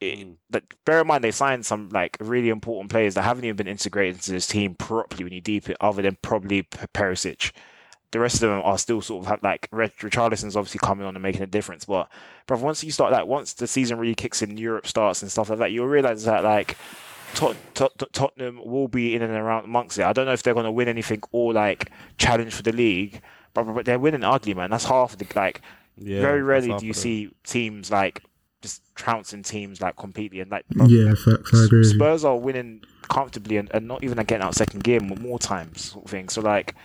[0.01, 0.33] it, hmm.
[0.49, 3.67] but bear in mind they signed some like really important players that haven't even been
[3.67, 7.51] integrated into this team properly when you deep it, other than probably Perisic.
[8.11, 11.15] The rest of them are still sort of have, like Rich- Richarlison's obviously coming on
[11.15, 12.09] and making a difference, but
[12.47, 15.49] but once you start like once the season really kicks in, Europe starts and stuff
[15.49, 16.77] like that, you'll realize that like
[17.33, 20.05] Tot- Tot- Tot- Tottenham will be in and around amongst it.
[20.05, 23.21] I don't know if they're going to win anything or like challenge for the league,
[23.53, 24.69] but, but they're winning ugly, man.
[24.69, 25.61] That's half of the like.
[25.97, 28.23] Yeah, very rarely do you see teams like
[28.61, 31.53] just trouncing teams like completely and like Yeah, facts.
[31.53, 31.79] I agree.
[31.79, 31.89] With.
[31.89, 35.39] Spurs are winning comfortably and, and not even like, getting out second game more, more
[35.39, 36.29] times sort of thing.
[36.29, 36.75] So like,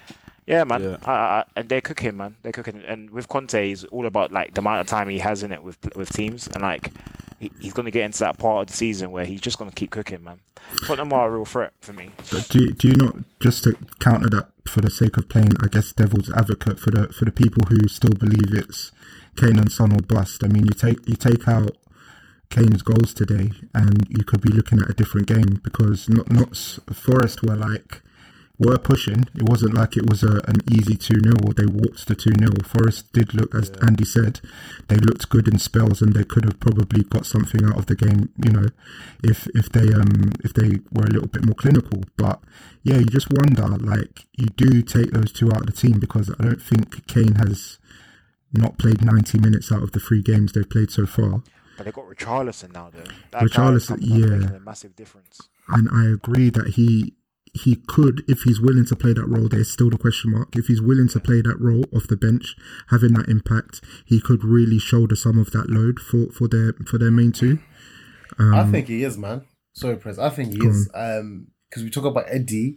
[0.46, 0.96] yeah, man, Yeah.
[1.04, 2.36] I, I, and they're cooking, man.
[2.42, 5.42] They're cooking, and with Conte, he's all about like the amount of time he has
[5.42, 6.92] in it with with teams, and like
[7.38, 9.70] he, he's going to get into that part of the season where he's just going
[9.70, 10.40] to keep cooking, man.
[10.84, 12.10] Tottenham are a real threat for me.
[12.30, 15.52] But do you, do you not just to counter that for the sake of playing,
[15.62, 18.92] I guess, devil's advocate for the for the people who still believe it's
[19.40, 20.44] Kane and Son will bust?
[20.44, 21.76] I mean, you take you take out
[22.50, 26.54] Kane's goals today, and you could be looking at a different game because not not
[26.56, 28.02] Forest were like
[28.58, 29.24] were pushing.
[29.34, 32.32] It wasn't like it was a, an easy 2 0 or they walked to 2
[32.38, 32.50] 0.
[32.62, 34.40] Forest did look, as Andy said,
[34.88, 37.96] they looked good in spells and they could have probably got something out of the
[37.96, 38.68] game, you know,
[39.24, 42.04] if if they um if they were a little bit more clinical.
[42.18, 42.40] But
[42.82, 46.30] yeah, you just wonder, like, you do take those two out of the team because
[46.38, 47.78] I don't think Kane has
[48.52, 51.42] not played 90 minutes out of the three games they've played so far.
[51.76, 53.04] But they got Richarlison now, though.
[53.30, 54.36] That Richarlison, guy is coming up yeah.
[54.36, 55.40] making a massive difference.
[55.68, 57.14] and I agree that he
[57.52, 60.54] he could, if he's willing to play that role, there's still the question mark.
[60.54, 62.54] If he's willing to play that role off the bench,
[62.90, 66.98] having that impact, he could really shoulder some of that load for, for their for
[66.98, 67.58] their main two.
[68.38, 69.42] I think he is, man.
[69.72, 70.18] Sorry, Prince.
[70.18, 70.88] I think he is.
[70.94, 72.76] Um, because we talk about Eddie,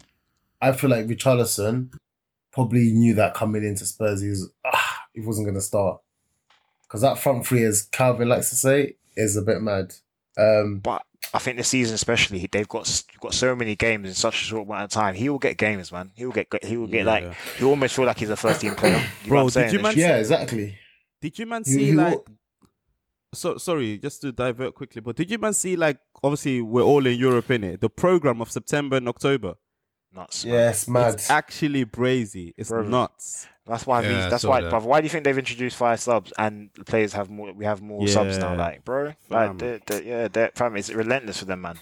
[0.61, 1.91] I feel like Richarlison
[2.51, 6.01] probably knew that coming into Spurs, he was ah, he wasn't gonna start.
[6.83, 9.93] Because that front three, as Calvin likes to say, is a bit mad.
[10.37, 11.03] Um, But
[11.33, 14.45] I think this season, especially, they've got s- got so many games in such a
[14.45, 15.15] short amount of time.
[15.15, 16.11] He will get games, man.
[16.15, 17.11] He will get he will get Yeah.
[17.11, 18.95] like he almost feel like he's a first team player.
[18.97, 20.77] You know Bro, what I'm did you man- yeah, exactly.
[21.21, 22.15] Did you man see he like?
[22.17, 22.23] wa-
[23.33, 25.97] So sorry, just to divert quickly, but did you man see like?
[26.23, 27.81] Obviously, we're all in Europe in it.
[27.81, 29.55] The program of September and October.
[30.15, 30.45] Nuts.
[30.45, 30.53] man.
[30.53, 31.13] Yes, mad.
[31.15, 32.53] It's actually brazy.
[32.57, 32.83] It's Bro.
[32.83, 33.47] nuts.
[33.65, 34.01] That's why.
[34.01, 34.61] Yeah, these, that's why.
[34.61, 34.71] that.
[34.71, 37.53] But why do you think they've introduced five subs and the players have more?
[37.53, 39.13] We have more subs now, like bro.
[39.29, 39.47] Fam.
[39.49, 41.79] Like, they're, they're, yeah, they're, fam, it's relentless for them, man.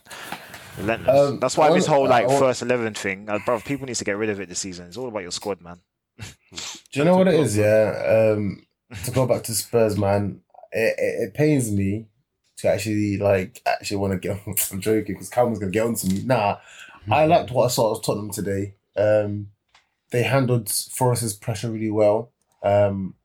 [0.77, 1.29] Relentless.
[1.29, 3.59] Um, that's why I this whole like I first eleven thing, uh, bro.
[3.59, 4.87] People need to get rid of it this season.
[4.87, 5.79] It's all about your squad, man.
[6.19, 7.57] Do you know what it is?
[7.61, 8.33] Yeah.
[8.35, 8.65] Um,
[9.03, 12.07] to go back to Spurs, man, it, it, it pains me
[12.57, 14.39] to actually like actually want to get.
[14.47, 14.55] On.
[14.71, 16.21] I'm joking because Calvin's gonna get on to me.
[16.23, 16.57] Nah,
[17.09, 18.75] I liked what I saw of Tottenham today.
[18.95, 19.47] Um,
[20.11, 22.31] they handled Forest's pressure really well.
[22.63, 23.15] Um,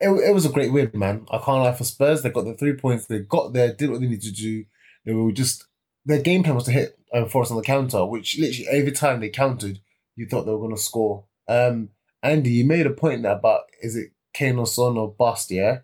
[0.00, 1.26] it, it was a great win, man.
[1.30, 2.22] I can't lie for Spurs.
[2.22, 3.06] They got the three points.
[3.06, 4.64] They got there, did what they needed to do.
[5.04, 5.66] They were just
[6.04, 9.20] their game plan was to hit um, Forest on the counter, which literally every time
[9.20, 9.80] they countered,
[10.16, 11.24] you thought they were going to score.
[11.48, 11.90] Um,
[12.22, 15.50] Andy, you made a point there about is it Kane or Son or bust?
[15.50, 15.80] Yeah,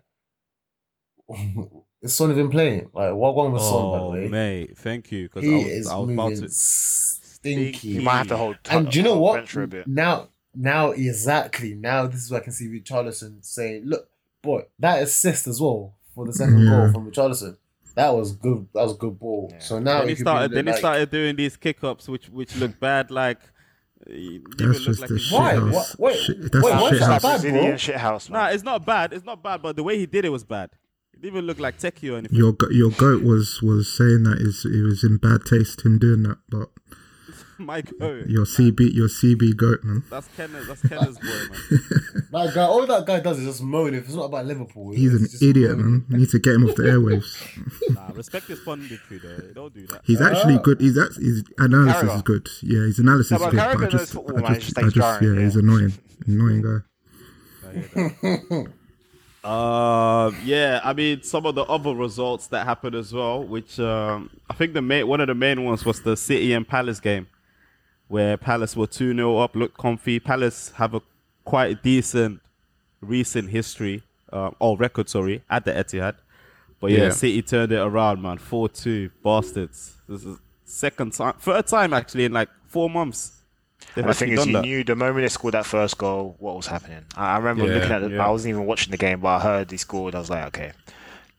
[2.01, 2.89] is Son even playing?
[2.93, 4.27] Like what one was Son by the Oh, way?
[4.27, 6.49] mate, thank you because I he was, is I was about moving to.
[6.49, 7.87] stinky.
[7.89, 8.57] You might have to hold.
[8.69, 9.35] And do you know hold what?
[9.37, 9.87] bench for a bit.
[9.87, 11.73] Now, now exactly.
[11.75, 14.09] Now this is where I can see Richarlison saying, "Look,
[14.41, 16.93] boy, that assist as well for the second goal mm.
[16.93, 17.57] from Richarlison.
[17.95, 18.67] That was good.
[18.73, 19.49] That was a good ball.
[19.51, 19.59] Yeah.
[19.59, 20.49] So now Then he it could started.
[20.51, 23.11] be Then he like, started doing these kick ups, which which look bad.
[23.11, 23.39] Like
[24.07, 25.55] he That's just the he's- shit Why?
[25.55, 25.73] house.
[25.73, 27.21] What- wait, Shit- wait, that's why the is shit that house.
[27.21, 27.41] bad?
[27.41, 27.77] Brazilian bro.
[27.77, 28.41] shit house, man.
[28.41, 29.11] Nah, it's not bad.
[29.13, 30.69] It's not bad, but the way he did it was bad.
[31.19, 32.37] It didn't even look like techie or anything.
[32.37, 36.23] Your your goat was was saying that is it was in bad taste him doing
[36.23, 36.69] that, but
[37.59, 40.01] My God, your CB your CB goat man.
[40.09, 40.65] that's Kenneth.
[40.67, 41.51] That's Kenneth's boy, man.
[42.31, 43.93] That guy, all that guy does is just moan.
[43.95, 45.91] If it's not about Liverpool, He's an idiot, moaning.
[45.91, 46.05] man.
[46.09, 47.35] You need to get him off the airwaves.
[47.95, 49.51] Nah, respect his punditry though.
[49.53, 50.01] Don't do that.
[50.05, 50.79] He's actually good.
[50.79, 52.15] He's act- his analysis Carragher.
[52.15, 52.47] is good.
[52.63, 53.57] Yeah, his analysis Yeah, is but good.
[53.79, 54.53] But I just, football, I man.
[54.53, 55.43] He just, just I just, jarring, yeah, yeah.
[55.45, 55.93] he's annoying,
[56.27, 56.79] annoying guy.
[59.43, 64.29] Uh, yeah, I mean some of the other results that happened as well, which um,
[64.49, 67.27] I think the main one of the main ones was the City and Palace game,
[68.09, 70.19] where Palace were two 0 up, looked comfy.
[70.19, 71.01] Palace have a
[71.45, 72.41] quite decent
[73.01, 76.15] recent history, uh, or record, sorry, at the Etihad.
[76.81, 77.09] But yeah, Yeah.
[77.11, 78.37] City turned it around, man.
[78.39, 79.95] Four two, bastards.
[80.07, 83.38] This is second time, third time actually in like four months.
[83.95, 84.61] They've And the thing is, done you that.
[84.61, 87.05] knew the moment they scored that first goal, what was happening.
[87.15, 88.11] I, I remember Yeah, looking at it.
[88.11, 88.25] yeah.
[88.25, 90.15] I wasn't even watching the game, but I heard he scored.
[90.15, 90.71] I was like, okay,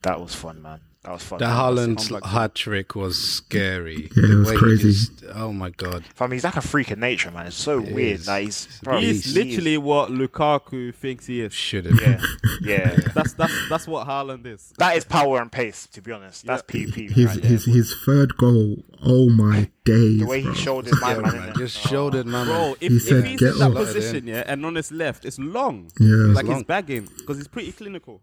[0.03, 0.81] that was fun, man.
[1.05, 1.39] That was fun.
[1.39, 4.11] The That was- Haaland like- hat trick was scary.
[4.15, 4.91] Yeah, it was crazy.
[4.93, 6.05] just- oh my god.
[6.21, 7.47] I mean, he's like a freak of nature, man.
[7.47, 8.21] It's so He weird.
[8.21, 8.29] is.
[8.29, 11.55] Like he's, bro, He's he's literally what Lukaku thinks he is.
[11.55, 11.99] Should have.
[12.03, 12.21] yeah,
[12.63, 12.95] yeah.
[13.15, 14.75] That's that's that's what Haaland is.
[14.77, 16.45] That is power and pace, to be honest.
[16.45, 17.51] That's PP His right there.
[17.51, 18.85] his his third goal.
[19.03, 20.19] Oh my days!
[20.21, 20.55] the way he bro.
[20.55, 21.33] shouldered my man, man.
[21.53, 21.57] innit?
[21.57, 22.45] Just shouldered man.
[22.47, 24.93] Bro, if, He if said, he's "Get in that up." position, yeah, and on his
[24.93, 25.91] left, it's long.
[25.99, 26.35] Yeah.
[26.35, 26.57] like long.
[26.57, 28.21] he's bagging because he's pretty clinical.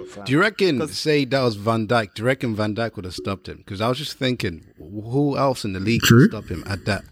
[0.00, 0.26] Up.
[0.26, 3.14] Do you reckon, say that was Van Dijk, do you reckon Van Dijk would have
[3.14, 3.58] stopped him?
[3.58, 6.28] Because I was just thinking, who else in the league True.
[6.28, 7.04] could stop him at that?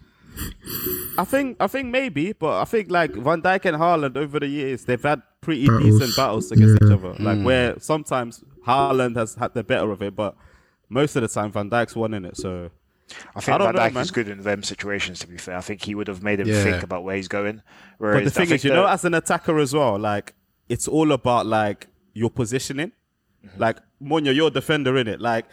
[1.17, 4.49] I think I think maybe, but I think like Van Dijk and Haaland over the
[4.49, 6.89] years they've had pretty Battles, decent battles against yeah.
[6.89, 7.15] each other.
[7.23, 7.45] Like hmm.
[7.45, 10.37] where sometimes Haaland has had the better of it, but
[10.89, 12.37] most of the time Van Dijk's won in it.
[12.37, 12.71] So
[13.37, 14.03] I think I Van know, Dijk man.
[14.03, 15.21] is good in them situations.
[15.21, 16.63] To be fair, I think he would have made him Yeah.
[16.63, 17.57] think about where he's going.
[17.57, 17.63] But
[17.99, 20.35] Whereas the thing is, you the- know, as an attacker as well, like
[20.69, 22.93] it's all about like your positioning.
[23.45, 23.61] Mm-hmm.
[23.61, 25.21] Like Monya, you're a defender in it.
[25.21, 25.45] Like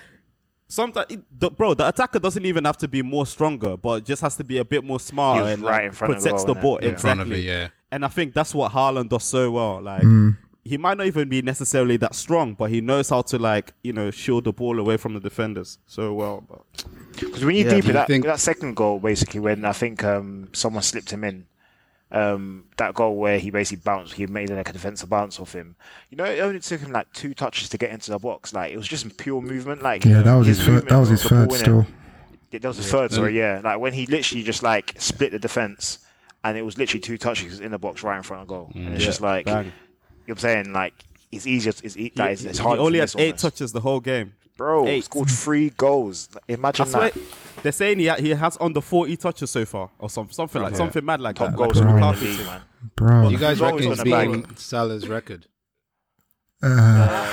[0.68, 4.22] sometimes, it- the, bro, the attacker doesn't even have to be more stronger, but just
[4.22, 6.22] has to be a bit more smart He was and right like, in front of
[6.24, 6.88] the protects the ball Yeah.
[6.88, 7.18] In exactly.
[7.18, 7.68] front of it, yeah.
[7.91, 9.82] And I think that's what Haaland does so well.
[9.82, 10.38] Like Mm.
[10.64, 13.91] he might not even be necessarily that strong, but he knows how to like you
[13.91, 16.45] know shield the ball away from the defenders so well.
[17.20, 20.03] Because when you Yeah, deep do that, think- that second goal, basically, when I think
[20.05, 21.45] um, someone slipped him in,
[22.12, 25.76] um, that goal where he basically bounced, he made like a defensive bounce off him.
[26.09, 28.53] You know, it only took him like two touches to get into the box.
[28.53, 29.82] Like it was just pure movement.
[29.82, 30.88] Like Yeah, that was his, third.
[30.89, 31.59] That was his of the ball, third innit?
[31.59, 31.88] still.
[32.51, 33.62] Yeah, that was his third, sorry, yeah.
[33.64, 35.99] Like when he literally just like split the defense,
[36.43, 38.93] and it was literally two touches in the box right in front of goal, and
[38.93, 39.66] it's just like bang.
[39.66, 39.72] you know
[40.26, 40.93] what I'm saying, like
[41.32, 41.74] it's easier.
[41.82, 42.78] It's, he, it's hard.
[42.78, 43.41] to only had eight almost.
[43.41, 44.34] touches the whole game.
[44.62, 44.88] Bro.
[44.88, 45.03] eight.
[45.05, 46.30] Scored three goals.
[46.47, 47.22] Imagine I swear, that.
[47.64, 50.76] they're saying he, ha- he has under 40 touches so far, or some, something like
[50.76, 51.57] something mad like Top that.
[51.57, 52.45] goal like scorer in the Lukaku league, thing.
[52.45, 52.62] man.
[52.95, 54.28] Bro, You guys He's always reckon on he's the back.
[54.28, 55.45] beating Salah's record?
[56.64, 56.68] uh,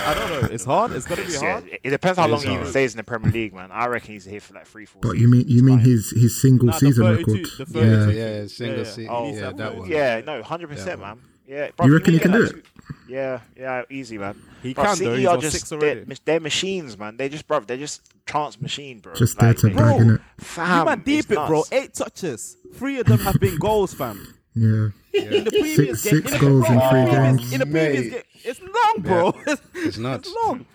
[0.07, 0.49] I don't know.
[0.51, 0.93] It's hard.
[0.93, 1.65] It's gonna be Yeah, hard.
[1.85, 2.71] it depends how It long is he even hard.
[2.71, 3.71] stays in the Premier League, man.
[3.71, 5.01] I reckon he's here for like three, four.
[5.03, 5.57] but you mean seasons.
[5.57, 7.47] you mean his his single Nah, the season 32 record?
[7.69, 8.19] the Yeah, 32.
[8.19, 8.85] Yeah, yeah, single yeah.
[8.85, 9.09] season.
[9.11, 9.89] Oh, yeah, that one.
[9.91, 11.19] Yeah, no, hundred percent, man.
[11.49, 12.65] Yeah, You reckon he get can do it?
[13.09, 14.37] Yeah, yeah, easy, man.
[14.63, 15.17] He Bro, can, City though.
[15.17, 17.17] He's are on just six they're, they're machines, man.
[17.17, 19.15] They just, bro, they're just chance machine, bro.
[19.15, 20.21] Just there to they- bag, innit?
[20.39, 21.65] Fam, you man deep it's it, bro.
[21.73, 22.57] Eight touches.
[22.75, 24.35] Three of them have been goals, fam.
[24.55, 24.89] yeah.
[25.15, 27.53] In the previous Six- game, six in the, goals in bro, three previous- games.
[27.55, 28.11] In the previous Mate.
[28.11, 29.33] game, it's long, bro.
[29.87, 30.29] It's nuts.
[30.29, 30.67] It's long.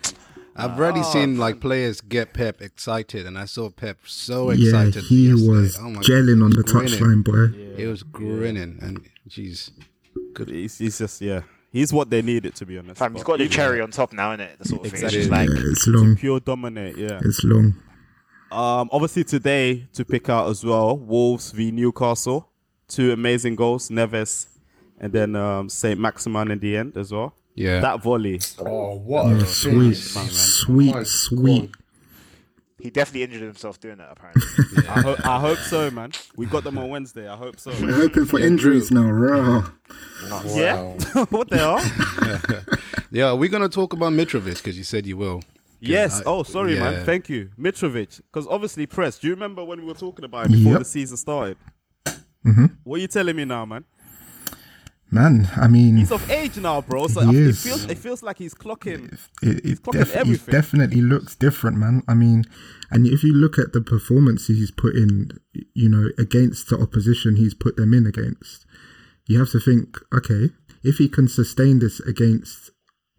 [0.56, 4.66] I've already Ah, seen like players get Pep excited, and I saw Pep so Yeah,
[4.66, 5.04] excited.
[5.04, 5.48] he yesterday.
[5.50, 7.76] was Oh my gelling on the touchline, boy.
[7.76, 9.70] He was grinning, and jeez,
[10.46, 11.42] He's, he's just yeah.
[11.72, 12.98] He's what they needed to be honest.
[12.98, 14.58] Fam, he's but got the cherry on top now, innit?
[14.58, 15.00] The sort of Exactly.
[15.00, 15.04] thing.
[15.06, 16.16] It's just like yeah, it's long.
[16.16, 17.20] Pure dominate, yeah.
[17.24, 17.74] It's long.
[18.52, 22.48] Um, obviously today to pick out as well, Wolves v Newcastle,
[22.86, 24.46] two amazing goals, Neves,
[25.00, 27.34] and then um, Saint Maximin in the end as well.
[27.56, 27.80] yeah.
[27.80, 30.14] That volley, Oh, what a sweet, finish.
[30.14, 30.28] man.
[30.30, 31.72] sweet, My sweet.
[31.72, 31.80] God.
[32.84, 34.10] He definitely injured himself doing that.
[34.12, 34.42] Apparently,
[34.88, 36.12] I, ho- I hope so, man.
[36.36, 37.26] We got them on Wednesday.
[37.26, 37.72] I hope so.
[37.80, 39.66] We're hoping for injuries now, raw.
[40.54, 40.82] Yeah,
[41.30, 41.80] what they are?
[43.10, 45.42] yeah, we're gonna talk about Mitrovic because you said you will.
[45.80, 46.20] Yes.
[46.20, 46.80] I- Oh, sorry, yeah.
[46.90, 47.04] man.
[47.06, 48.20] Thank you, Mitrovic.
[48.30, 49.18] Because obviously, press.
[49.18, 50.78] Do you remember when we were talking about him before Yep.
[50.80, 51.56] the season started?
[52.06, 52.66] Mm-hmm.
[52.84, 53.84] What are you telling me now, man?
[55.14, 57.06] Man, I mean, He's of age now, bro.
[57.06, 57.62] So He I- it is.
[57.62, 59.12] feels it feels like he's clocking.
[59.42, 60.52] it, he's it, clocking def- he everything.
[60.52, 62.02] definitely looks different, man.
[62.08, 62.44] I mean,
[62.90, 65.30] and if you look at the performances he's put in,
[65.74, 68.66] you know, against the opposition he's put them in against,
[69.28, 70.50] you have to think, okay,
[70.82, 72.70] if he can sustain this against,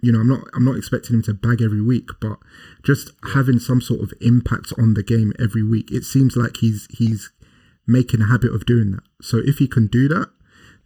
[0.02, 2.38] you know, I'm not, I'm not expecting him to bag every week, but
[2.84, 6.88] just having some sort of impact on the game every week, it seems like he's
[6.92, 7.32] he's
[7.88, 9.04] making a habit of doing that.
[9.22, 10.30] So if he can do that,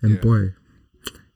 [0.01, 0.53] then boy,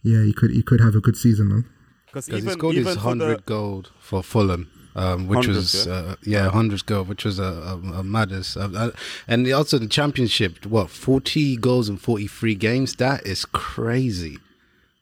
[0.04, 1.66] yeah, he could he could have a good season, man.
[2.06, 5.48] Because Because he even scored even his for hundred the, goal for Fulham, um, which
[5.48, 5.94] 100, was yeah?
[5.94, 8.56] uh, yeah, hundred goal, which was a, a, a madness.
[8.56, 8.92] Uh, uh,
[9.28, 12.96] and also the championship, what forty goals in forty three games?
[12.98, 14.38] That is crazy.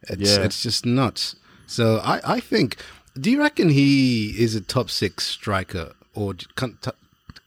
[0.04, 0.44] It's Yeah.
[0.46, 1.36] it's just nuts.
[1.68, 2.78] So I I think.
[3.20, 6.92] Do you reckon he is a top six striker or can, t-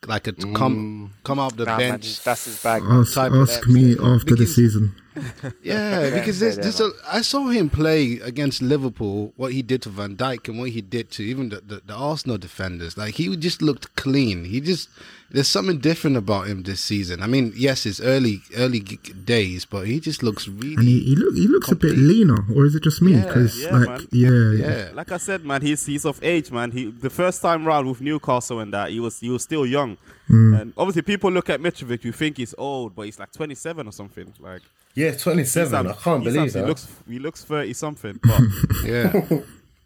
[0.06, 2.22] like a come come off the nah, man, bench?
[2.22, 2.82] that's his bag.
[2.86, 4.94] Ask, type of ask me after the season.
[5.62, 9.88] Yeah, because there's, there's a, I saw him play against Liverpool, what he did to
[9.88, 12.96] Van Dijk and what he did to even the, the, the Arsenal defenders.
[12.98, 14.44] Like he just looked clean.
[14.44, 14.88] He just
[15.30, 17.22] there's something different about him this season.
[17.22, 21.16] I mean, yes, it's early early days, but he just looks And really he, he,
[21.16, 23.14] look, he looks a bit leaner, or is it just me?
[23.14, 24.06] Yeah, Because, yeah, like, man.
[24.12, 24.90] yeah, yeah.
[24.94, 26.70] Like I said, man, he's he's of age, man.
[26.72, 29.96] He the first time round with Newcastle and that he was he was still young,
[30.28, 30.54] Hmm.
[30.54, 33.92] and obviously people look at Mitrovic, you think he's old, but he's like 27 or
[33.92, 34.32] something.
[34.40, 34.62] Like
[34.94, 35.86] Yeah, 27.
[35.86, 36.68] I can't he's believe actually that.
[36.68, 38.40] looks he looks 30 something, but
[38.84, 39.12] yeah.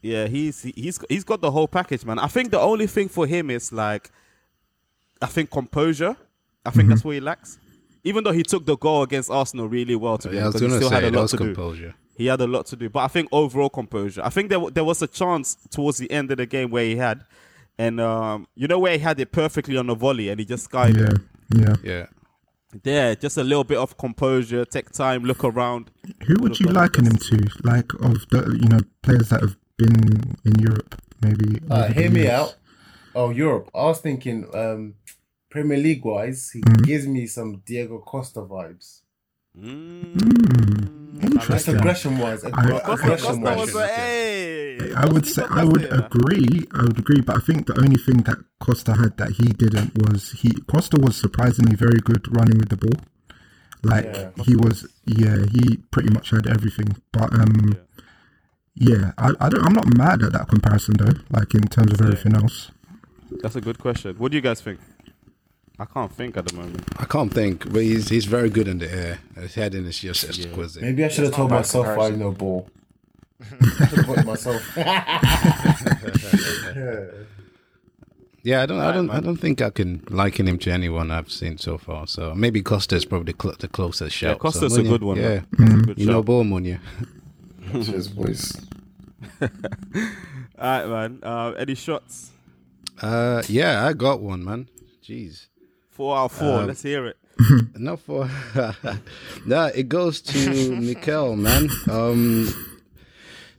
[0.03, 2.19] yeah, he's he's he's got the whole package, man.
[2.19, 4.11] I think the only thing for him is like,
[5.23, 6.17] I think composure.
[6.67, 6.91] I think Mm-hmm.
[6.91, 7.59] that's what he lacks.
[8.05, 10.61] Even though he took the goal against Arsenal really well, to be Yeah, I was
[10.61, 11.93] he gonna still had a lot was to do.
[12.17, 14.23] He had a lot to do, but I think overall composure.
[14.25, 16.85] I think there w- there was a chance towards the end of the game where
[16.85, 17.25] he had,
[17.79, 20.65] and um, you know where he had it perfectly on a volley, and he just
[20.65, 21.19] skied yeah, it.
[21.57, 21.75] yeah.
[21.83, 22.07] Yeah.
[22.83, 25.91] There, just a little bit of composure, take time, look around.
[26.27, 27.49] Who would you liken him to?
[27.65, 31.61] Like, of the, you know, players that have been in Europe, maybe?
[31.71, 32.57] Uh, hear me out.
[33.15, 33.71] Oh, Europe.
[33.75, 34.95] I was thinking um,
[35.51, 36.83] Premier League wise, he Mm-hmm.
[36.85, 39.01] gives me some Diego Costa vibes.
[39.61, 41.77] Just interesting.
[41.77, 42.45] aggression wise.
[42.45, 43.73] I- Aggression wise.
[43.73, 46.67] hey, I would say I would agree.
[46.73, 49.99] I would agree, but I think the only thing that Costa had that he didn't
[49.99, 53.01] was he Costa was surprisingly very good running with the ball.
[53.83, 54.31] Like Yeah.
[54.45, 56.97] he was, yeah, he pretty much had everything.
[57.13, 57.77] But um,
[58.75, 61.15] yeah, I, I don't, I'm not mad at that comparison though.
[61.31, 62.71] Like in terms of everything else.
[63.43, 64.17] That's a good question.
[64.17, 64.79] What do you guys think?
[65.81, 66.83] I can't think at the moment.
[66.99, 69.19] I can't think, but he's he's very good in the air.
[69.37, 70.83] His heading is just exquisite.
[70.83, 72.21] Maybe I should have told not a myself I comparison.
[72.21, 72.69] know ball.
[73.41, 74.77] I should have put myself.
[78.45, 81.31] Yeah, I don't, I don't, I don't think I can liken him to anyone I've
[81.31, 82.07] seen so far.
[82.07, 84.29] So maybe Costa is probably the, cl- the closest shout.
[84.29, 85.17] Yeah, So, Costa's a good one.
[85.19, 85.43] Yeah, man.
[85.59, 86.79] That's a good you know, ball Munya.
[87.73, 88.57] Cheers, boys.
[89.43, 89.49] All
[90.59, 91.19] right, man.
[91.23, 92.31] Uh, any shots?
[93.03, 94.69] Uh, yeah, I got one, man.
[95.05, 95.47] Jeez.
[95.99, 96.59] Four out of four.
[96.61, 97.17] Um, Let's hear it.
[97.77, 98.31] Not four.
[99.47, 101.69] no, it goes to Mikel, man.
[101.91, 102.55] Um,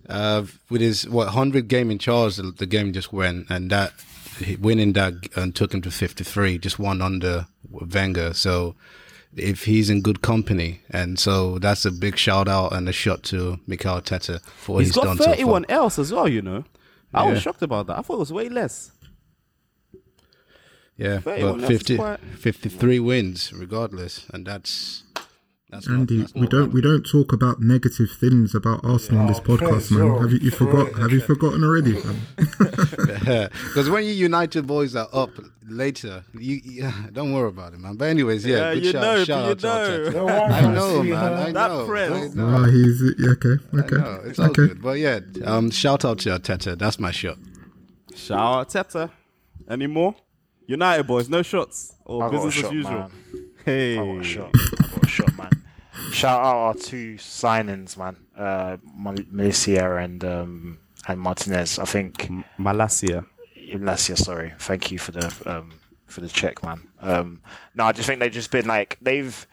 [0.08, 3.92] uh, with his what hundred game in charge, the, the game just went, and that
[4.38, 8.34] he- winning that and took him to fifty three, just one under Wenger.
[8.34, 8.76] So
[9.36, 13.24] if he's in good company, and so that's a big shout out and a shot
[13.24, 15.34] to Mikel Teta for what He's he's, got done so far.
[15.34, 16.64] 31 else as well, you know.
[17.14, 17.98] I was shocked about that.
[17.98, 18.92] I thought it was way less.
[21.00, 25.04] Yeah, 31, but 50, quite- 53 wins regardless, and that's
[25.72, 29.28] that's not, Andy, that's we don't we don't talk about negative things about Arsenal on
[29.28, 30.06] this Oh, podcast, Prince, man.
[30.06, 30.94] you're Have you, you forgot?
[31.00, 31.94] Have you forgotten already?
[31.94, 32.18] fam?
[33.68, 35.30] Because when you United boys are up
[35.70, 37.96] later, you, you don't worry about it, man.
[37.96, 39.74] But anyways, yeah, Yeah, good you shout, know, shout you out to know.
[40.10, 40.14] Arteta.
[40.14, 41.14] Don't worry, I know, man.
[41.14, 41.36] her.
[41.48, 41.86] I That know.
[41.86, 42.12] press.
[42.12, 42.48] I know.
[42.48, 44.22] Ah, he's yeah, okay, I okay, know.
[44.26, 44.68] It's all okay.
[44.68, 44.82] good.
[44.82, 46.78] But yeah, um, shout out to Arteta.
[46.78, 47.38] That's my shot.
[48.16, 49.12] Shout out Teta.
[49.70, 50.16] Any more?
[50.70, 52.92] United boys, no shots or I got a business as usual.
[53.00, 53.12] man.
[53.66, 54.52] Hey, I got a shot.
[54.54, 55.50] I got a shot, man.
[56.12, 58.16] Shout out our two signings, man.
[58.38, 61.80] Uh, Mal- and um, and Martinez.
[61.80, 63.26] I think Malasia.
[63.74, 64.54] Malacia, sorry.
[64.60, 65.72] Thank you for the um,
[66.06, 66.88] for the check, man.
[67.02, 67.42] Um,
[67.74, 69.48] no, I just think they've just been like they've.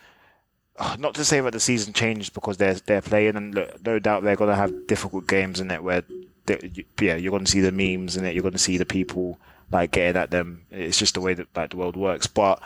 [0.78, 3.98] uh, Not to say that the season changed because they're they're playing, and look, no
[3.98, 6.02] doubt they're gonna have difficult games in it where,
[6.44, 6.58] they,
[7.00, 9.38] yeah, you're gonna see the memes in it, you're gonna see the people
[9.72, 10.66] like getting at them.
[10.70, 12.62] It's just the way that like the world works, but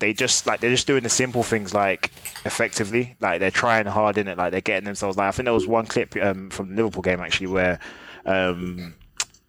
[0.00, 2.12] they just like they're just doing the simple things like
[2.44, 3.16] effectively.
[3.20, 5.66] Like they're trying hard in it like they're getting themselves like i think there was
[5.66, 7.80] one clip um, from the liverpool game actually where
[8.26, 8.94] um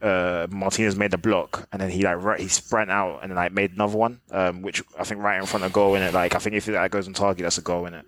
[0.02, 3.36] uh martinez made the block and then he like right, he sprint out and then
[3.36, 6.14] like made another one um which i think right in front of goal in it
[6.14, 8.06] like i think if that goes on target that's a goal in it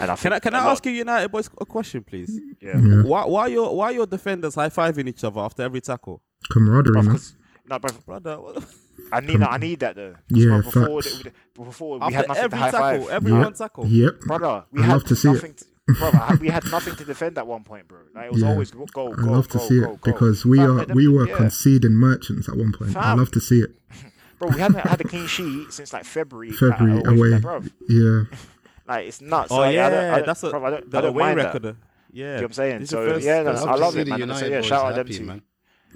[0.00, 2.38] and i Can I can a I lot- ask you United boys a question, please?
[2.60, 6.20] yeah, Why why your why your defenders high fiving each other after every tackle,
[6.50, 7.04] Camaraderie, man.
[7.04, 7.34] Because-
[7.68, 8.38] no, but brother?
[9.12, 10.14] I need I need that though.
[10.28, 11.22] Yeah, before, facts.
[11.22, 13.10] the, before we After had nothing every to high tackle, five.
[13.10, 13.42] every Yep.
[13.44, 13.86] one tackle.
[13.86, 14.20] Yep.
[14.20, 14.64] brother.
[14.72, 15.32] We I had love to see it.
[15.32, 15.54] nothing.
[15.54, 15.64] To,
[15.94, 17.98] brother, we had nothing to defend at one point, bro.
[18.14, 18.48] Like, it was Yeah.
[18.50, 20.12] always go, go, I go, love to see go, it go.
[20.12, 21.36] because we Fam, are them- we were yeah.
[21.36, 22.96] conceding merchants at one point.
[22.96, 23.70] I love to see it.
[24.38, 24.48] bro.
[24.48, 26.50] We haven't had a clean sheet since like February.
[26.52, 27.30] February away away.
[27.30, 27.62] that, bro.
[27.88, 28.22] Yeah.
[28.86, 29.52] Like it's nuts.
[29.52, 31.10] Oh Like, I yeah, don't, I don't, that's a, bro, I don't, the I don't
[31.10, 31.62] away mind record.
[31.62, 31.76] That.
[32.10, 32.80] Yeah, You know what I'm saying?
[32.80, 34.34] This So, yeah, no, I love it, man.
[34.34, 35.24] So, yeah, shout out to them happy, two.
[35.26, 35.42] man.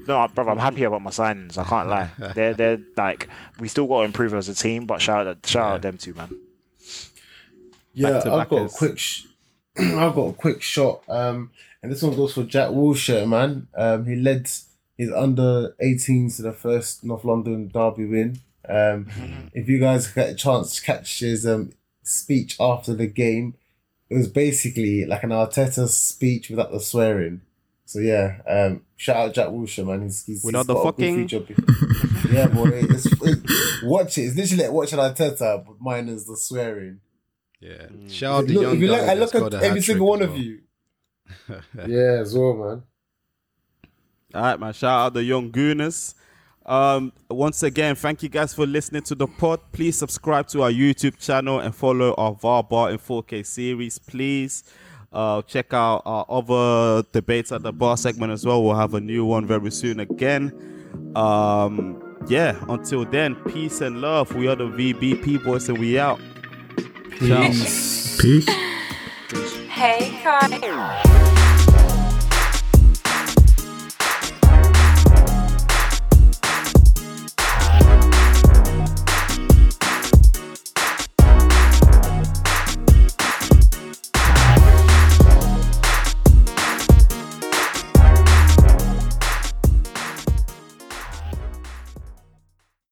[0.06, 1.58] No, brother, I'm happy about my signings.
[1.58, 2.10] I can't lie.
[2.34, 3.28] They're they're like
[3.60, 6.14] we still got to improve as a team, but shout out shout out them two,
[6.14, 6.30] man.
[7.94, 8.98] Yeah, to I've got a quick.
[8.98, 9.26] Sh-
[9.78, 11.02] I've got a quick shot.
[11.08, 11.50] Um,
[11.82, 13.68] and this one goes for Jack Wilshere, man.
[13.74, 14.48] Um, he led
[14.96, 18.40] his under 18s to the first North London derby win.
[18.68, 19.08] Um,
[19.52, 23.54] if you guys get a chance to catch his um speech after the game,
[24.08, 27.40] it was basically like an Arteta speech without the swearing.
[27.84, 30.02] So yeah, um, shout out Jack Wilshere, man.
[30.02, 31.54] He's, he's Without he's the got fucking- future.
[32.32, 32.68] yeah, boy.
[32.72, 34.22] It's, it, watch it.
[34.22, 37.00] It's literally like watching Arteta, but minus the swearing.
[37.60, 37.86] Yeah.
[38.08, 40.06] Shout out the Look, young if you look, guy I that look at every single
[40.08, 40.40] one as of well.
[40.40, 40.58] you.
[41.88, 42.82] yeah, as well, man.
[44.34, 44.72] All right, man.
[44.72, 46.14] Shout out the young Gooners.
[46.64, 49.60] Um, once again, thank you guys for listening to the pod.
[49.72, 54.62] Please subscribe to our YouTube channel and follow our VAR Bar in 4K series, please.
[55.12, 58.62] Uh, check out our other debates at the bar segment as well.
[58.62, 60.52] We'll have a new one very soon again.
[61.14, 64.34] Um, yeah, until then, peace and love.
[64.34, 66.20] We are the VBP boys and we out.
[67.18, 67.48] Ciao.
[67.48, 68.48] Peace.
[69.68, 71.38] Hey, Kai.